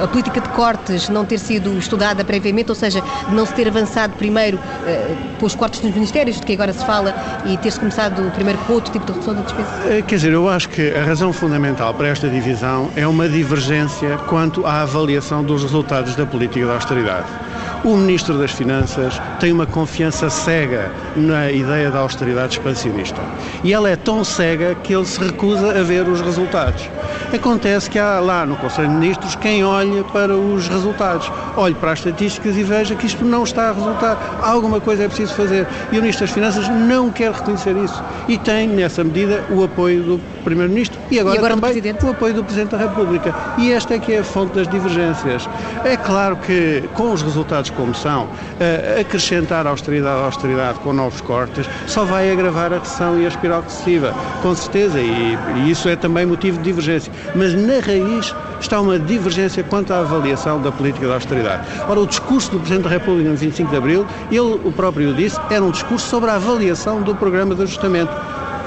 [0.03, 3.67] a política de cortes não ter sido estudada previamente, ou seja, de não se ter
[3.67, 7.13] avançado primeiro eh, pelos cortes nos ministérios, de que agora se fala,
[7.45, 10.01] e ter-se começado primeiro com outro tipo de redução da despesa?
[10.01, 14.65] Quer dizer, eu acho que a razão fundamental para esta divisão é uma divergência quanto
[14.65, 17.48] à avaliação dos resultados da política de austeridade.
[17.89, 23.19] O Ministro das Finanças tem uma confiança cega na ideia da austeridade expansionista.
[23.63, 26.87] E ela é tão cega que ele se recusa a ver os resultados.
[27.33, 31.93] Acontece que há lá no Conselho de Ministros quem olha para os resultados, olhe para
[31.93, 34.39] as estatísticas e veja que isto não está a resultar.
[34.43, 35.65] Alguma coisa é preciso fazer.
[35.91, 38.03] E o Ministro das Finanças não quer reconhecer isso.
[38.27, 42.33] E tem, nessa medida, o apoio do Primeiro-Ministro e agora, e agora também o apoio
[42.35, 43.33] do Presidente da República.
[43.57, 45.49] E esta é que é a fonte das divergências.
[45.83, 51.21] É claro que, com os resultados como são, uh, acrescentar austeridade à austeridade com novos
[51.21, 55.87] cortes só vai agravar a recessão e a espiral recessiva, com certeza, e, e isso
[55.87, 57.11] é também motivo de divergência.
[57.33, 61.65] Mas na raiz está uma divergência quanto à avaliação da política da austeridade.
[61.87, 65.39] Ora, o discurso do Presidente da República no 25 de Abril, ele o próprio disse,
[65.49, 68.11] era um discurso sobre a avaliação do programa de ajustamento.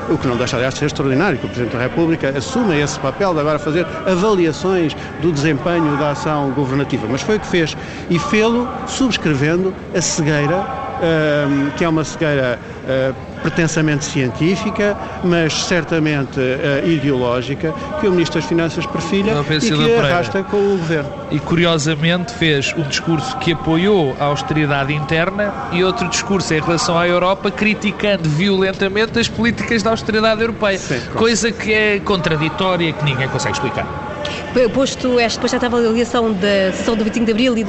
[0.08, 2.98] O que não deixa, aliás, de ser extraordinário que o Presidente da República assuma esse
[2.98, 7.06] papel de agora fazer avaliações do desempenho da ação governativa.
[7.08, 7.76] Mas foi o que fez.
[8.10, 10.66] E fê-lo subscrevendo a cegueira,
[11.76, 18.48] que é uma cegueira uh, pretensamente científica, mas certamente uh, ideológica, que o Ministro das
[18.48, 21.10] Finanças perfilha e que arrasta com o Governo.
[21.30, 26.96] E curiosamente fez um discurso que apoiou a austeridade interna e outro discurso em relação
[26.96, 30.78] à Europa criticando violentamente as políticas da austeridade europeia.
[30.78, 33.86] Sim, coisa que é contraditória que ninguém consegue explicar.
[34.72, 37.66] Posto esta, posto esta avaliação da sessão do 25 de Abril e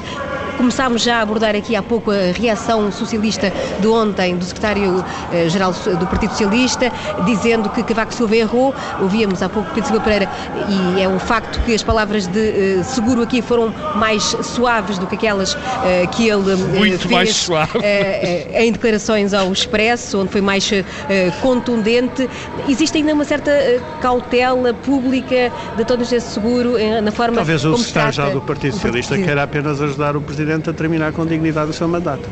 [0.57, 5.95] Começámos já a abordar aqui há pouco a reação socialista de ontem do secretário-geral eh,
[5.95, 6.91] do Partido Socialista,
[7.25, 8.73] dizendo que Cavaco Silva errou.
[9.01, 10.29] Ouvíamos há pouco Pedro Silva Pereira
[10.69, 15.07] e é um facto que as palavras de uh, seguro aqui foram mais suaves do
[15.07, 15.57] que aquelas uh,
[16.11, 17.79] que ele uh, Muito fez mais suave.
[18.53, 20.69] em declarações ao Expresso, onde foi mais
[21.41, 22.29] contundente.
[22.67, 23.51] Existe ainda uma certa
[24.01, 29.17] cautela pública de António José Seguro na forma Talvez como o secretário-geral do Partido Socialista
[29.17, 32.27] queira apenas ajudar o Presidente Presidente a terminar com dignidade o seu mandato.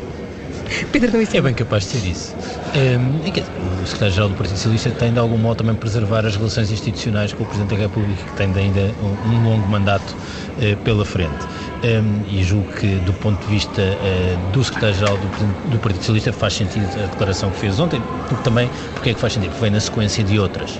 [0.90, 2.34] Pedro É bem capaz de ser isso.
[2.74, 7.32] Um, o secretário-geral do Partido Socialista tem de algum modo também preservar as relações institucionais
[7.32, 10.14] com o Presidente da República, que tem ainda um, um longo mandato
[10.58, 11.46] uh, pela frente.
[11.84, 16.32] Um, e julgo que, do ponto de vista uh, do secretário-geral do, do, Partido Socialista,
[16.32, 19.50] faz sentido a declaração que fez ontem, porque também, porque é que faz sentido?
[19.50, 20.78] Porque vem na sequência de outras.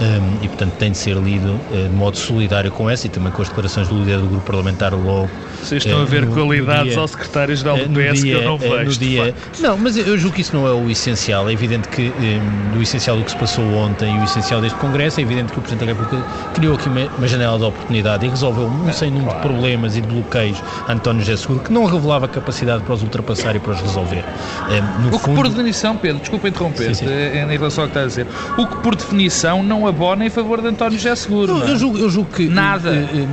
[0.00, 3.32] Um, e, portanto, tem de ser lido uh, de modo solidário com essa e também
[3.32, 5.28] com as declarações do líder do grupo parlamentar logo.
[5.62, 8.44] Vocês estão uh, a ver no, qualidades dia, ao secretário-geral do PS dia, que eu
[8.44, 8.98] não vejo.
[8.98, 11.48] Dia, não, mas eu julgo que isso não é o essencial.
[11.48, 14.78] É evidente que um, o essencial do que se passou ontem e o essencial deste
[14.78, 18.26] Congresso, é evidente que o Presidente da República criou aqui uma, uma janela de oportunidade
[18.26, 20.43] e resolveu um sem número de problemas e de bloqueios
[20.86, 24.24] a António José Seguro, que não revelava capacidade para os ultrapassar e para os resolver.
[24.24, 25.36] Um, o que fundo...
[25.36, 27.06] por definição, Pedro, desculpa interromper, sim, sim.
[27.08, 28.26] Eh, em relação ao que está a dizer,
[28.58, 31.58] o que por definição não abona em favor de António José Seguro.
[31.58, 32.48] Não, eu, julgo, eu julgo que.
[32.48, 32.90] Nada.
[32.90, 33.28] Uh,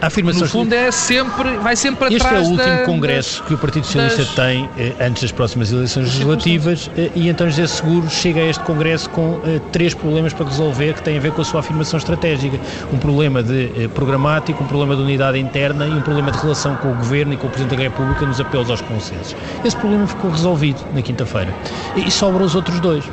[0.00, 0.42] a afirmação.
[0.42, 2.22] No fundo, é sempre, vai sempre atrás.
[2.22, 4.68] Este é o último da, congresso das, que o Partido Socialista das, tem
[5.00, 9.40] antes das próximas eleições legislativas e António José Seguro chega a este congresso com
[9.72, 12.58] três problemas para resolver que têm a ver com a sua afirmação estratégica.
[12.92, 16.90] Um problema de programático, um problema de unidade interna e um problema de relação com
[16.90, 19.36] o Governo e com o Presidente da República nos apelos aos consensos.
[19.64, 21.54] Esse problema ficou resolvido na quinta-feira.
[21.94, 23.04] E, e sobram os outros dois.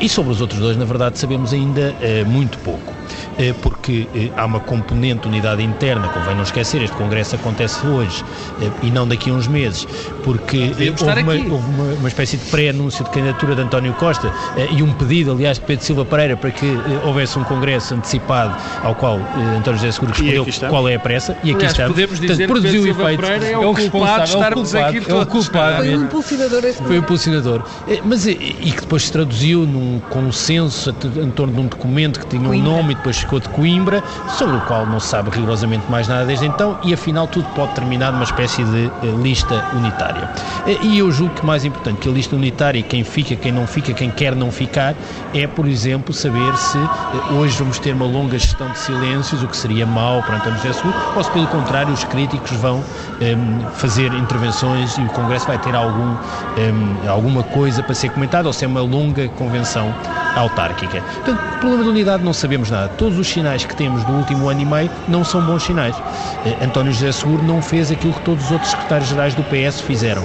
[0.00, 1.94] E sobre os outros dois, na verdade, sabemos ainda
[2.26, 2.92] muito pouco.
[3.38, 7.84] Eh, porque eh, há uma componente de unidade interna, convém não esquecer, este Congresso acontece
[7.84, 8.24] hoje
[8.62, 9.86] eh, e não daqui a uns meses,
[10.22, 10.70] porque
[11.00, 14.32] houve, uma, houve uma, uma, espécie de pré-anúncio de candidatura de António Costa
[14.70, 16.66] e um pedido, aliás, de Pedro Silva Pereira para que
[17.04, 19.18] houvesse um Congresso antecipado ao qual
[19.56, 21.88] António José Seguro respondeu qual é a pressa e aqui está.
[21.88, 23.24] Podemos dizer Portanto, produziu o efeito.
[23.24, 25.76] É o, culpado de estarmos aqui É o culpado.
[25.78, 26.62] Foi o impulsionador.
[26.72, 27.62] Foi o impulsionador.
[28.04, 32.48] Mas, e que depois se traduziu num consenso em torno de um documento que tinha
[32.48, 36.06] um nome e depois ficou de Coimbra, sobre o qual não se sabe rigorosamente mais
[36.06, 40.28] nada desde então, e afinal tudo pode terminar numa espécie de uh, lista unitária.
[40.66, 43.66] Uh, e eu julgo que mais importante que a lista unitária, quem fica, quem não
[43.66, 44.94] fica, quem quer não ficar,
[45.32, 49.48] é, por exemplo, saber se uh, hoje vamos ter uma longa gestão de silêncios, o
[49.48, 52.76] que seria mau para António José Seguro, ou se pelo contrário os críticos vão
[53.20, 58.48] um, fazer intervenções e o Congresso vai ter algum, um, alguma coisa para ser comentada,
[58.48, 59.94] ou se é uma longa convenção
[60.34, 61.00] autárquica.
[61.00, 62.88] Portanto, problema de unidade não sabemos nada.
[62.88, 65.96] Todos os sinais que temos no último ano e meio não são bons sinais.
[66.44, 70.24] Eh, António José Seguro não fez aquilo que todos os outros secretários-gerais do PS fizeram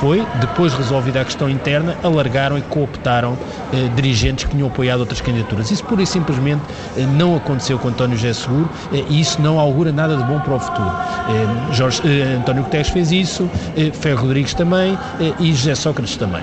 [0.00, 3.36] foi, depois resolvida a questão interna, alargaram e cooptaram
[3.70, 5.70] eh, dirigentes que tinham apoiado outras candidaturas.
[5.70, 6.62] Isso pura e simplesmente
[6.96, 10.40] eh, não aconteceu com António José Seguro eh, e isso não augura nada de bom
[10.40, 10.88] para o futuro.
[10.88, 13.48] Eh, Jorge, eh, António Guterres fez isso,
[13.92, 14.98] Ferro Rodrigues também
[15.38, 16.42] e José Sócrates também.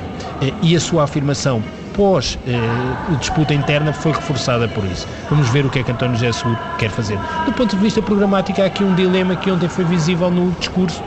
[0.61, 1.63] e a sua afirmação
[1.97, 5.07] pós eh, disputa interna foi reforçada por isso.
[5.29, 7.19] Vamos ver o que é que António José Seguro quer fazer.
[7.45, 11.03] Do ponto de vista programático, há aqui um dilema que ontem foi visível no discurso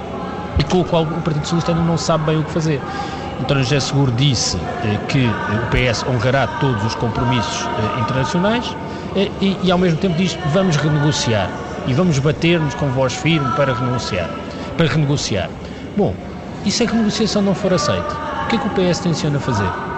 [0.58, 2.80] e com o qual o Partido Socialista não sabe bem o que fazer.
[3.40, 8.76] António José Seguro disse eh, que o PS honrará todos os compromissos eh, internacionais
[9.16, 11.48] eh, e, e, ao mesmo tempo diz vamos renegociar
[11.86, 14.28] e vamos bater-nos com voz firme para renegociar.
[14.76, 15.48] Para renegociar.
[15.96, 16.14] Bom,
[16.64, 19.89] e se a negociação não for aceita, o que é que o PS tenciona fazer?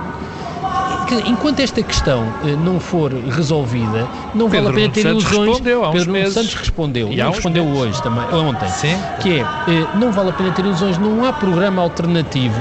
[1.27, 2.25] Enquanto esta questão
[2.65, 5.49] não for resolvida, não Pedro vale a pena ter Santos ilusões.
[5.49, 6.35] Respondeu há uns Pedro meses.
[6.35, 7.81] Santos respondeu, E não respondeu meses.
[7.81, 8.97] hoje também, ontem, Sim.
[9.21, 9.47] que é
[9.95, 12.61] não vale a pena ter ilusões, não há programa alternativo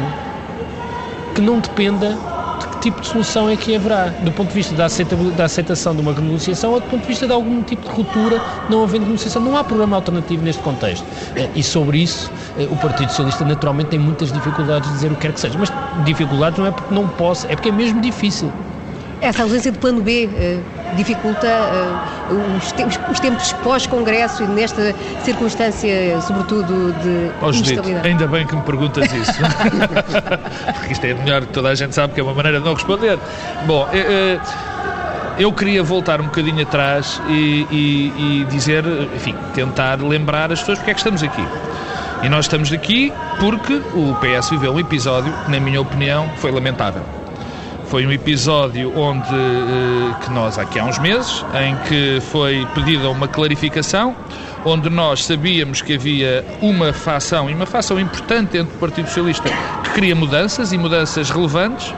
[1.34, 2.18] que não dependa
[2.62, 5.46] de que tipo de solução é que haverá, do ponto de vista da, aceita- da
[5.46, 8.84] aceitação de uma renegociação ou do ponto de vista de algum tipo de ruptura, não
[8.84, 9.42] havendo negociação.
[9.42, 11.06] Não há programa alternativo neste contexto.
[11.36, 15.16] Eh, E sobre isso, eh, o Partido Socialista naturalmente tem muitas dificuldades de dizer o
[15.16, 15.58] que quer que seja.
[15.58, 15.72] Mas
[16.06, 18.52] dificuldades não é porque não posso, é porque é mesmo difícil.
[19.22, 20.58] Essa ausência de plano B eh,
[20.96, 28.08] dificulta eh, os, tempos, os tempos pós-congresso e nesta circunstância, sobretudo, de Judite, instabilidade.
[28.08, 29.32] ainda bem que me perguntas isso.
[30.80, 32.74] Porque isto é melhor que toda a gente sabe que é uma maneira de não
[32.74, 33.20] responder.
[33.68, 34.40] Bom, eh,
[35.38, 38.84] eu queria voltar um bocadinho atrás e, e- e dizer,
[39.16, 41.46] enfim, tentar lembrar as pessoas porque é que estamos aqui.
[42.24, 46.52] E nós estamos aqui porque o PS viveu um episódio que, na minha opinião, foi
[46.52, 47.04] lamentável.
[47.92, 53.10] Foi um episódio onde, eh, que nós, aqui há uns meses, em que foi pedida
[53.10, 54.16] uma clarificação,
[54.64, 59.50] onde nós sabíamos que havia uma facção, e uma facção importante dentro do Partido Socialista,
[59.84, 61.94] que queria mudanças, e mudanças relevantes,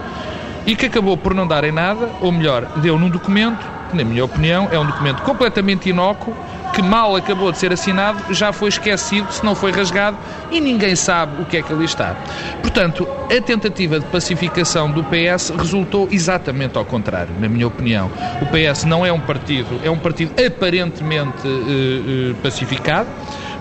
[0.65, 4.03] e que acabou por não dar em nada, ou melhor, deu num documento, que na
[4.03, 6.36] minha opinião é um documento completamente inócuo,
[6.74, 10.18] que mal acabou de ser assinado, já foi esquecido, se não foi rasgado,
[10.52, 12.16] e ninguém sabe o que é que ali está.
[12.62, 18.12] Portanto, a tentativa de pacificação do PS resultou exatamente ao contrário, na minha opinião.
[18.42, 23.08] O PS não é um partido, é um partido aparentemente eh, eh, pacificado,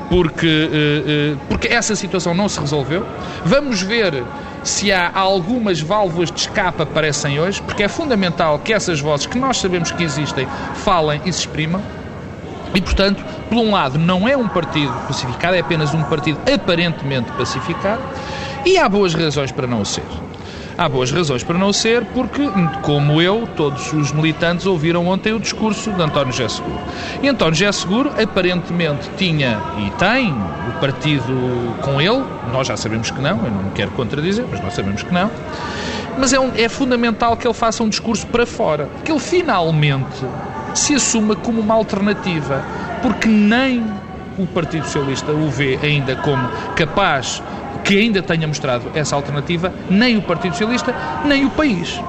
[0.08, 3.06] porque, eh, eh, porque essa situação não se resolveu.
[3.44, 4.22] Vamos ver
[4.62, 9.38] se há algumas válvulas de escape aparecem hoje, porque é fundamental que essas vozes que
[9.38, 10.46] nós sabemos que existem
[10.76, 11.80] falem e se exprimam.
[12.74, 17.30] E, portanto, por um lado, não é um partido pacificado, é apenas um partido aparentemente
[17.32, 18.02] pacificado,
[18.64, 20.04] e há boas razões para não o ser.
[20.78, 22.48] Há boas razões para não o ser, porque,
[22.80, 26.78] como eu, todos os militantes ouviram ontem o discurso de António José Seguro.
[27.22, 33.10] E António José Seguro, aparentemente, tinha e tem o partido com ele, nós já sabemos
[33.10, 35.30] que não, eu não quero contradizer, mas nós sabemos que não.
[36.18, 40.24] Mas é, um- é fundamental que ele faça um discurso para fora, que ele finalmente
[40.78, 42.64] se assuma como uma alternativa,
[43.00, 43.84] porque nem
[44.38, 47.42] o Partido Socialista o vê ainda como capaz
[47.84, 52.00] que ainda tenha mostrado essa alternativa, nem o Partido Socialista, nem o país.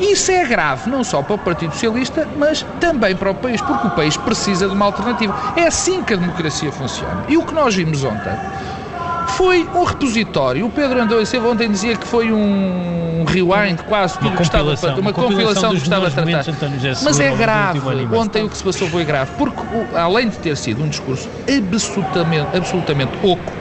[0.00, 3.86] Isso é grave, não só para o Partido Socialista, mas também para o país, porque
[3.86, 5.34] o país precisa de uma alternativa.
[5.56, 7.24] É assim que a democracia funciona.
[7.28, 8.36] E o que nós vimos ontem
[9.32, 10.66] foi um repositório.
[10.66, 14.64] O Pedro Andou Silva ontem dizia que foi um rewind quase tudo Uma que estava
[15.00, 16.44] uma uma compilação do que estava a tratar.
[17.02, 17.80] Mas é grave.
[18.16, 21.28] Ontem o que se passou foi grave, porque o- além de ter sido um discurso
[21.48, 23.52] absolutamente, absolutamente oco,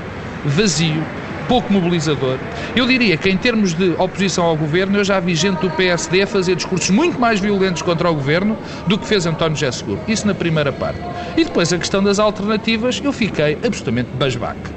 [0.46, 1.04] vazio,
[1.48, 2.38] pouco mobilizador,
[2.76, 6.22] eu diria que em termos de oposição ao governo, eu já vi gente do PSD
[6.24, 8.58] a fazer discursos muito mais violentos contra o governo
[8.88, 10.00] do que fez António José Seguro.
[10.08, 11.00] Isso na primeira parte.
[11.36, 14.72] E depois a questão das alternativas, eu fiquei absolutamente basbaque.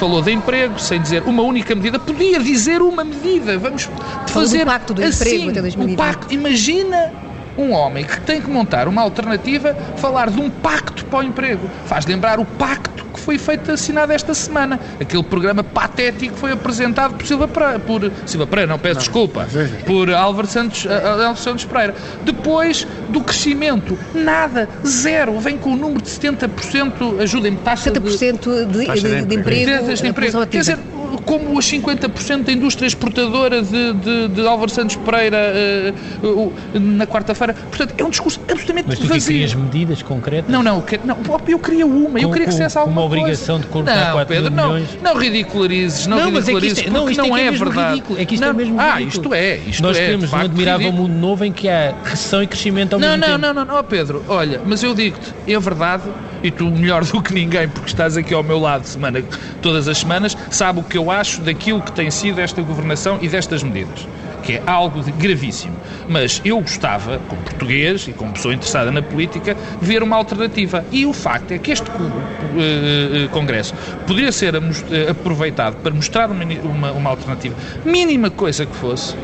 [0.00, 1.98] Falou de emprego, sem dizer uma única medida.
[1.98, 3.58] Podia dizer uma medida.
[3.58, 3.86] Vamos
[4.28, 5.94] fazer pacto do assim, emprego até 2020.
[5.94, 7.12] O pacto, imagina
[7.58, 11.68] um homem que tem que montar uma alternativa, falar de um pacto para o emprego.
[11.84, 12.99] Faz lembrar o pacto
[13.30, 14.80] foi feito, assinado esta semana.
[15.00, 17.78] Aquele programa patético foi apresentado por Silva Pereira.
[17.78, 19.46] Por, Silva Pereira, não, peço desculpa.
[19.86, 21.94] Por Álvaro Santos, Álvaro Santos Pereira.
[22.24, 25.38] Depois do crescimento, nada, zero.
[25.38, 28.00] Vem com o número de 70%, ajudem-me, taxa de...
[28.00, 29.94] 70% de, de de, de emprego.
[29.94, 30.46] de a emprego.
[30.46, 30.78] Quer dizer,
[31.18, 35.92] como os 50% da indústria exportadora de, de, de Álvaro Santos Pereira eh,
[36.22, 37.54] o- na quarta-feira.
[37.54, 39.26] Portanto, é um discurso absolutamente Mas tu vazio.
[39.32, 40.50] querias medidas concretas?
[40.50, 41.16] Não, não, eu não,
[41.48, 43.22] eu queria uma, eu Com- queria que com alguma uma coisa.
[43.22, 44.98] obrigação de cortar não, 4 Pedro, mil não, milhões.
[45.02, 47.50] não ridicularizes, não, Não, é que ridicularizes, isto é- não, isto é não é é,
[47.50, 47.90] mesmo verdade.
[47.94, 49.08] ridículo, é que isto é não, mesmo Ah, ridículo.
[49.08, 51.08] isto é, isto Nós é, de temos um admirável ridículo.
[51.08, 53.40] mundo novo em que há recessão e crescimento ao Não, mesmo não, tempo.
[53.54, 56.04] não, não, não, Pedro, olha, mas eu digo-te, é verdade,
[56.42, 59.22] e tu melhor do que ninguém, porque estás aqui ao meu lado semana,
[59.62, 63.28] todas as semanas, sabe o que eu acho daquilo que tem sido esta governação e
[63.28, 64.08] destas medidas.
[64.42, 65.76] Que é algo de gravíssimo.
[66.08, 70.84] Mas eu gostava, como português e como pessoa interessada na política, ver uma alternativa.
[70.90, 73.74] E o facto é que este eh, eh, Congresso
[74.06, 77.54] poderia ser eh, aproveitado para mostrar uma, uma, uma alternativa,
[77.84, 79.14] mínima coisa que fosse,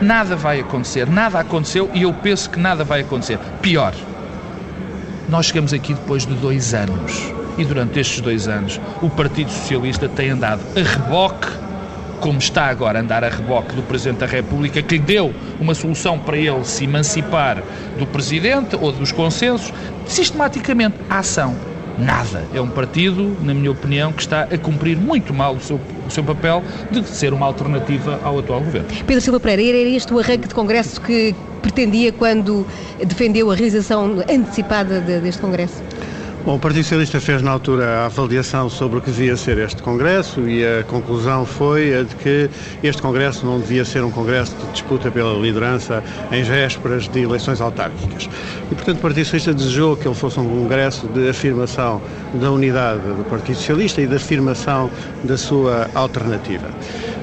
[0.00, 3.38] nada vai acontecer, nada aconteceu e eu penso que nada vai acontecer.
[3.60, 3.94] Pior,
[5.28, 7.37] nós chegamos aqui depois de dois anos.
[7.58, 11.48] E durante estes dois anos, o Partido Socialista tem andado a reboque
[12.20, 15.74] como está agora a andar a reboque do Presidente da República, que lhe deu uma
[15.74, 17.62] solução para ele se emancipar
[17.98, 19.72] do Presidente ou dos consensos,
[20.06, 21.54] sistematicamente a ação.
[21.98, 22.44] Nada.
[22.54, 26.10] É um partido, na minha opinião, que está a cumprir muito mal o seu, o
[26.10, 28.86] seu papel de ser uma alternativa ao atual governo.
[29.04, 32.64] Pedro Silva Pereira, era este o arranque de Congresso que pretendia quando
[33.04, 35.82] defendeu a realização antecipada de, deste Congresso?
[36.48, 39.82] Bom, o Partido Socialista fez na altura a avaliação sobre o que devia ser este
[39.82, 42.48] Congresso e a conclusão foi a de que
[42.82, 47.60] este Congresso não devia ser um Congresso de disputa pela liderança em vésperas de eleições
[47.60, 48.30] autárquicas.
[48.72, 52.00] E, portanto, o Partido Socialista desejou que ele fosse um Congresso de afirmação
[52.32, 54.90] da unidade do Partido Socialista e de afirmação
[55.24, 56.70] da sua alternativa.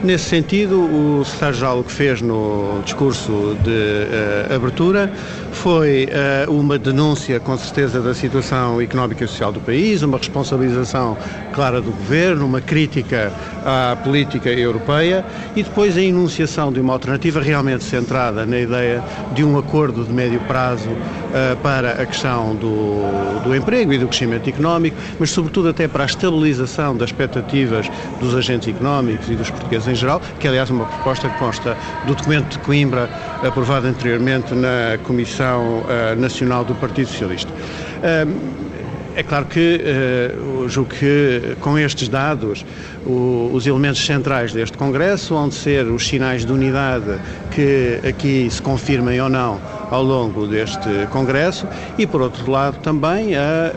[0.03, 5.11] Nesse sentido, o secretário-geral que fez no discurso de uh, abertura
[5.51, 6.07] foi
[6.47, 11.17] uh, uma denúncia, com certeza, da situação económica e social do país, uma responsabilização
[11.53, 13.31] clara do governo, uma crítica
[13.65, 19.03] à política europeia e depois a enunciação de uma alternativa realmente centrada na ideia
[19.33, 24.07] de um acordo de médio prazo uh, para a questão do, do emprego e do
[24.07, 27.89] crescimento económico, mas sobretudo até para a estabilização das expectativas
[28.19, 31.77] dos agentes económicos e dos portugueses em geral, que aliás é uma proposta que consta
[32.05, 33.09] do documento de Coimbra
[33.43, 37.51] aprovado anteriormente na Comissão uh, Nacional do Partido Socialista.
[37.51, 38.74] Uh,
[39.15, 42.65] é claro que uh, julgo que com estes dados
[43.05, 47.17] o, os elementos centrais deste Congresso vão ser os sinais de unidade
[47.51, 49.59] que aqui se confirmem ou não
[49.95, 51.67] ao longo deste Congresso
[51.97, 53.71] e por outro lado também a,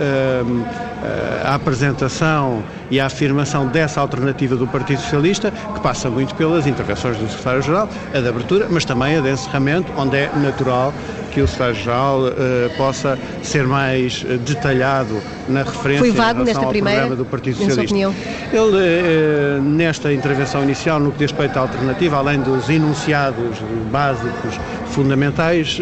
[1.44, 6.66] a, a apresentação e a afirmação dessa alternativa do Partido Socialista que passa muito pelas
[6.66, 10.92] intervenções do Secretário-Geral, a de abertura, mas também a de encerramento, onde é natural
[11.30, 12.32] que o Secretário-Geral uh,
[12.76, 17.58] possa ser mais uh, detalhado na referência Foi vago nesta ao primeira, programa do Partido
[17.58, 17.96] Socialista.
[17.96, 23.58] Ele, uh, nesta intervenção inicial, no que diz respeito à alternativa, além dos enunciados
[23.92, 24.58] básicos
[24.88, 25.78] fundamentais,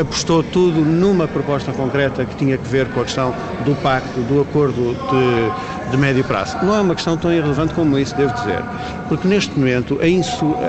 [0.00, 4.40] apostou tudo numa proposta concreta que tinha que ver com a questão do pacto, do
[4.40, 6.56] acordo de, de médio prazo.
[6.62, 8.62] Não é uma questão tão irrelevante como isso, devo dizer,
[9.08, 9.98] porque neste momento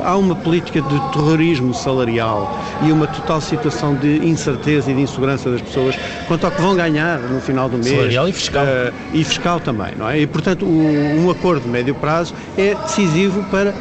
[0.04, 5.50] há uma política de terrorismo salarial e uma total situação de incerteza e de insegurança
[5.50, 5.96] das pessoas
[6.28, 7.90] quanto ao que vão ganhar no final do mês.
[7.90, 8.64] Salarial e fiscal.
[8.64, 10.20] Uh, e fiscal também, não é?
[10.20, 13.74] E, portanto, o, um acordo de médio prazo é decisivo para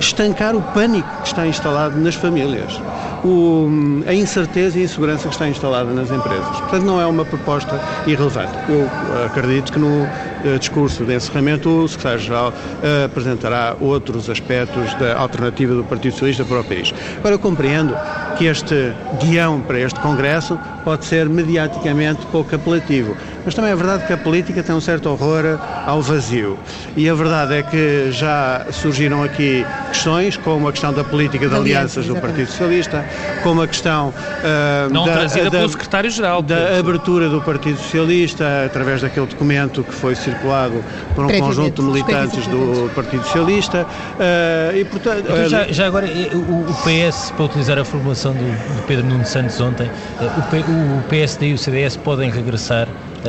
[0.00, 2.80] estancar o pânico que está instalado nas famílias,
[3.24, 3.68] o,
[4.06, 6.56] a incerteza e a insegurança que está instalada nas empresas.
[6.60, 8.52] Portanto, não é uma proposta irrelevante.
[8.68, 8.88] Eu
[9.24, 15.74] acredito que no uh, discurso de encerramento o Secretário-Geral uh, apresentará outros aspectos da alternativa
[15.74, 16.94] do Partido Socialista para o país.
[17.18, 17.96] Agora, eu compreendo
[18.36, 23.16] que este guião para este Congresso pode ser mediaticamente pouco apelativo.
[23.48, 26.58] Mas também é verdade que a política tem um certo horror ao vazio.
[26.94, 31.54] E a verdade é que já surgiram aqui questões, como a questão da política de
[31.54, 33.02] alianças do Partido Socialista,
[33.42, 36.42] como a questão uh, Não da, trazida da, pelo secretário-geral.
[36.42, 40.84] da abertura do Partido Socialista, através daquele documento que foi circulado
[41.14, 43.86] por um conjunto de militantes do Partido Socialista.
[43.86, 48.76] Uh, e, portanto, então, já, já, agora, o, o, PS, para utilizar a formulação do,
[48.76, 49.90] do Pedro Nuno Santos ontem,
[50.20, 52.86] o, P, o PSD e o CDS podem regressar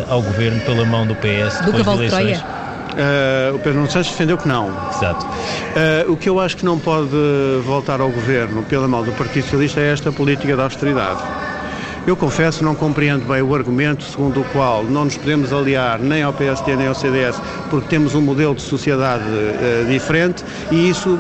[0.10, 2.44] ao governo pela mão do PS do depois de eleições?
[2.90, 4.68] Uh, o Pedro Nuno Santos defendeu que não.
[4.92, 5.26] Exato.
[5.26, 7.10] Uh, o que eu acho que não pode
[7.64, 11.22] voltar ao governo pela mão do Partido Socialista é esta política de austeridade.
[12.08, 16.24] Eu confesso, não compreendo bem o argumento segundo o qual não nos podemos aliar nem
[16.24, 21.20] ao PSD nem ao CDS porque temos um modelo de sociedade uh, diferente e isso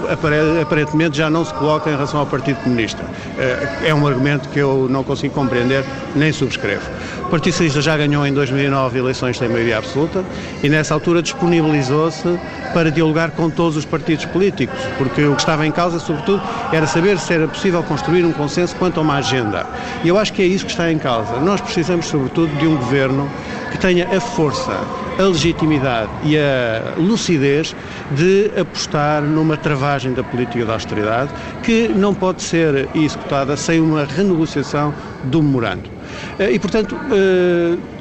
[0.62, 3.04] aparentemente já não se coloca em relação ao Partido Comunista.
[3.04, 5.84] Uh, é um argumento que eu não consigo compreender
[6.16, 6.90] nem subscrevo.
[7.30, 10.26] O Partido Socialista já ganhou em 2009 eleições sem maioria absoluta
[10.64, 12.40] e nessa altura disponibilizou-se
[12.74, 16.42] para dialogar com todos os partidos políticos, porque o que estava em causa, sobretudo,
[16.74, 19.64] era saber se era possível construir um consenso quanto a uma agenda.
[20.04, 21.40] E eu acho que é isso que está em causa.
[21.40, 23.30] Nós precisamos, sobretudo, de um governo
[23.72, 24.76] que tenha a força,
[25.20, 27.76] a legitimidade e a lucidez
[28.10, 31.30] de apostar numa travagem da política de austeridade
[31.62, 34.92] que não pode ser executada sem uma renegociação
[35.26, 35.99] do memorando.
[36.40, 36.96] E, portanto,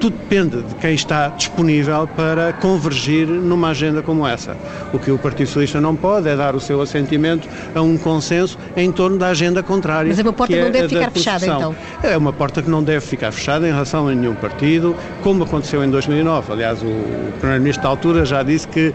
[0.01, 4.57] tudo depende de quem está disponível para convergir numa agenda como essa.
[4.93, 8.59] O que o Partido Socialista não pode é dar o seu assentimento a um consenso
[8.77, 10.09] em torno da agenda contrária.
[10.09, 11.77] Mas é uma porta que é não deve ficar fechada, então?
[12.03, 15.83] É uma porta que não deve ficar fechada em relação a nenhum partido, como aconteceu
[15.85, 16.53] em 2009.
[16.53, 18.95] Aliás, o Primeiro-Ministro da altura já disse que,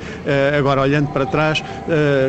[0.57, 1.63] agora olhando para trás,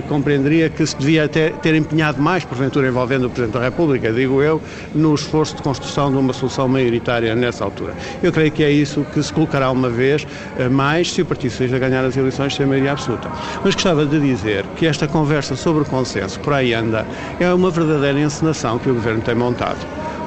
[0.09, 4.43] compreenderia que se devia até ter empenhado mais, porventura envolvendo o Presidente da República, digo
[4.43, 4.61] eu,
[4.95, 7.95] no esforço de construção de uma solução maioritária nessa altura.
[8.23, 10.27] Eu creio que é isso que se colocará uma vez
[10.59, 13.31] eh, mais se o Partido Socialista ganhar as eleições sem maioria absoluta.
[13.65, 17.07] Mas gostava de dizer que esta conversa sobre o consenso por aí anda
[17.39, 19.79] é uma verdadeira encenação que o Governo tem montado.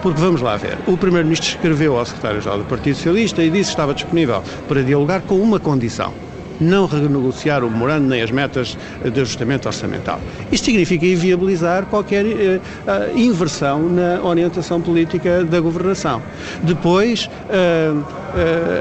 [0.01, 3.73] Porque vamos lá ver, o Primeiro-Ministro escreveu ao Secretário-Geral do Partido Socialista e disse que
[3.73, 6.13] estava disponível para dialogar com uma condição
[6.59, 10.19] não renegociar o memorando nem as metas de ajustamento orçamental.
[10.51, 16.21] Isto significa inviabilizar qualquer uh, uh, inversão na orientação política da governação.
[16.63, 18.03] Depois, uh,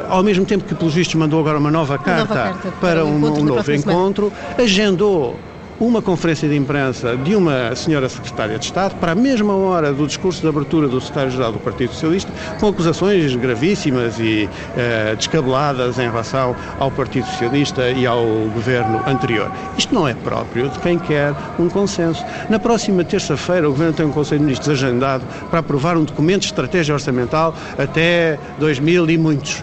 [0.08, 3.04] ao mesmo tempo que, pelos vistos, mandou agora uma nova carta, nova carta para, para
[3.04, 5.38] um, um novo encontro, agendou
[5.78, 10.06] uma conferência de imprensa de uma senhora secretária de Estado para a mesma hora do
[10.06, 16.02] discurso de abertura do secretário-geral do Partido Socialista, com acusações gravíssimas e eh, descabeladas em
[16.02, 18.24] relação ao Partido Socialista e ao
[18.54, 19.50] governo anterior.
[19.76, 22.24] Isto não é próprio de quem quer um consenso.
[22.48, 26.40] Na próxima terça-feira, o governo tem um Conselho de Ministros agendado para aprovar um documento
[26.40, 29.62] de estratégia orçamental até 2000 e muitos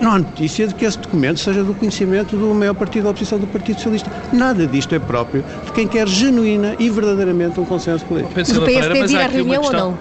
[0.00, 3.38] não há notícia de que esse documento seja do conhecimento do maior partido da oposição
[3.38, 4.10] do Partido Socialista.
[4.32, 8.32] Nada disto é próprio de quem quer genuína e verdadeiramente um consenso político.
[8.36, 9.98] Mas o PS deve ir à reunião ou não?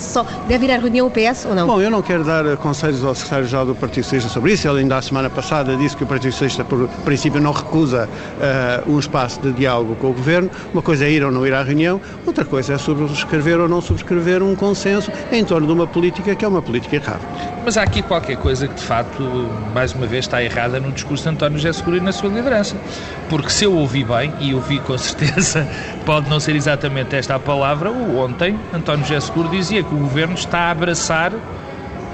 [0.00, 1.66] Só, deve ir à reunião o PS ou não?
[1.66, 4.68] Bom, eu não quero dar conselhos ao secretário-geral do Partido Socialista sobre isso.
[4.68, 8.08] Ele ainda a semana passada disse que o Partido Socialista, por princípio, não recusa
[8.86, 10.50] uh, um espaço de diálogo com o Governo.
[10.72, 13.80] Uma coisa é ir ou não ir à reunião, outra coisa é subscrever ou não
[13.80, 17.20] subscrever um consenso em torno de uma política que é uma política errada.
[17.64, 19.17] Mas há aqui qualquer coisa que, de facto,
[19.74, 22.76] mais uma vez está errada no discurso de António José Seguro e na sua liderança.
[23.28, 25.66] Porque se eu ouvi bem, e ouvi com certeza,
[26.04, 30.34] pode não ser exatamente esta a palavra, ontem António José Seguro dizia que o governo
[30.34, 31.32] está a abraçar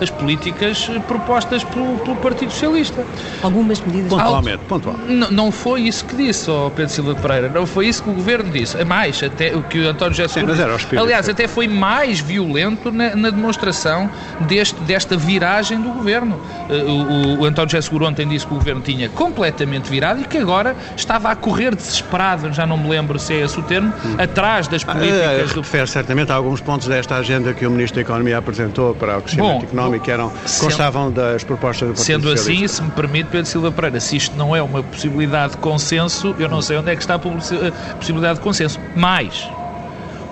[0.00, 3.04] as políticas propostas pelo, pelo Partido Socialista.
[3.42, 4.08] Algumas medidas...
[4.08, 5.12] Pontualmente, pontualmente.
[5.12, 8.12] Não, não foi isso que disse, oh Pedro Silva Pereira, não foi isso que o
[8.12, 8.76] Governo disse.
[8.76, 10.96] É mais, até o que o António José Seguro disse.
[10.96, 16.40] Aliás, até foi mais violento na, na demonstração deste, desta viragem do Governo.
[16.68, 20.24] Eh, o, o, António José Seguro ontem disse que o Governo tinha completamente virado e
[20.24, 23.92] que agora estava a correr desesperado, já não me lembro se é esse o termo,
[24.04, 24.16] hum.
[24.18, 25.52] atrás das políticas...
[25.52, 29.18] Uh, refere certamente a alguns pontos desta agenda que o Ministro da Economia apresentou para
[29.18, 30.30] o crescimento Bom, económico que eram,
[30.60, 34.36] constavam das propostas do Partido Sendo assim, se me permite, Pedro Silva Pereira, se isto
[34.36, 38.38] não é uma possibilidade de consenso, eu não sei onde é que está a possibilidade
[38.38, 38.80] de consenso.
[38.96, 39.48] Mais,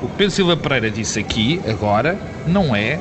[0.03, 2.99] o que Pedro Silva Pereira disse aqui, agora, não é eh,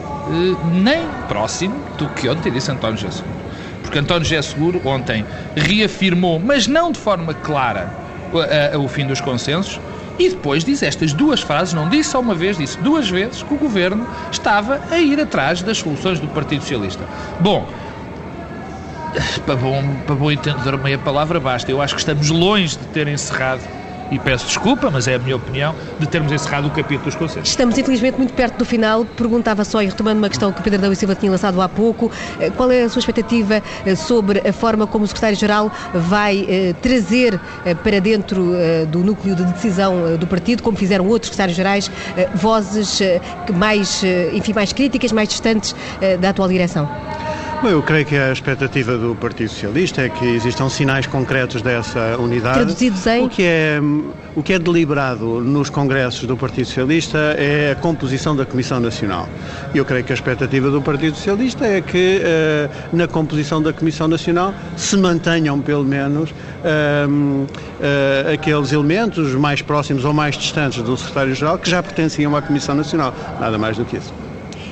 [0.71, 3.41] nem próximo do que ontem disse António José Seguro.
[3.81, 5.25] Porque António José Seguro ontem
[5.55, 7.91] reafirmou, mas não de forma clara,
[8.31, 9.79] o, o fim dos consensos,
[10.21, 13.53] e depois diz estas duas frases, não disse só uma vez, disse duas vezes que
[13.53, 17.03] o governo estava a ir atrás das soluções do Partido Socialista.
[17.39, 17.67] Bom,
[19.47, 21.71] para bom, para bom entender meia palavra basta.
[21.71, 23.61] Eu acho que estamos longe de ter encerrado
[24.11, 27.47] e peço desculpa, mas é a minha opinião, de termos encerrado o capítulo dos conselhos.
[27.47, 29.05] Estamos, infelizmente, muito perto do final.
[29.05, 32.11] Perguntava só, e retomando uma questão que o Pedro e Silva tinha lançado há pouco,
[32.39, 36.73] eh, qual é a sua expectativa eh, sobre a forma como o Secretário-Geral vai eh,
[36.81, 37.39] trazer
[37.83, 38.51] para dentro
[38.87, 41.89] do núcleo de decisão do partido, como fizeram outros Secretários-Gerais,
[42.35, 42.99] vozes
[43.53, 44.03] mais,
[44.33, 45.75] enfim, mais críticas, mais distantes
[46.19, 46.89] da atual direção?
[47.61, 52.17] Bom, eu creio que a expectativa do Partido Socialista é que existam sinais concretos dessa
[52.17, 52.55] unidade.
[52.55, 53.23] Traduzidos em?
[53.23, 53.79] O que é,
[54.35, 59.29] o que é deliberado nos congressos do Partido Socialista é a composição da Comissão Nacional.
[59.75, 63.71] E eu creio que a expectativa do Partido Socialista é que uh, na composição da
[63.71, 66.33] Comissão Nacional se mantenham, pelo menos, uh,
[67.13, 72.73] uh, aqueles elementos mais próximos ou mais distantes do Secretário-Geral que já pertenciam à Comissão
[72.73, 73.13] Nacional.
[73.39, 74.30] Nada mais do que isso.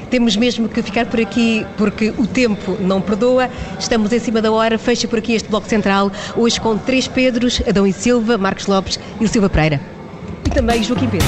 [0.09, 3.49] Temos mesmo que ficar por aqui porque o tempo não perdoa.
[3.79, 4.77] Estamos em cima da hora.
[4.77, 8.99] Fecha por aqui este Bloco Central, hoje com três Pedros, Adão e Silva, Marcos Lopes
[9.19, 9.79] e Silva Pereira.
[10.45, 11.27] E também Joaquim Pedro.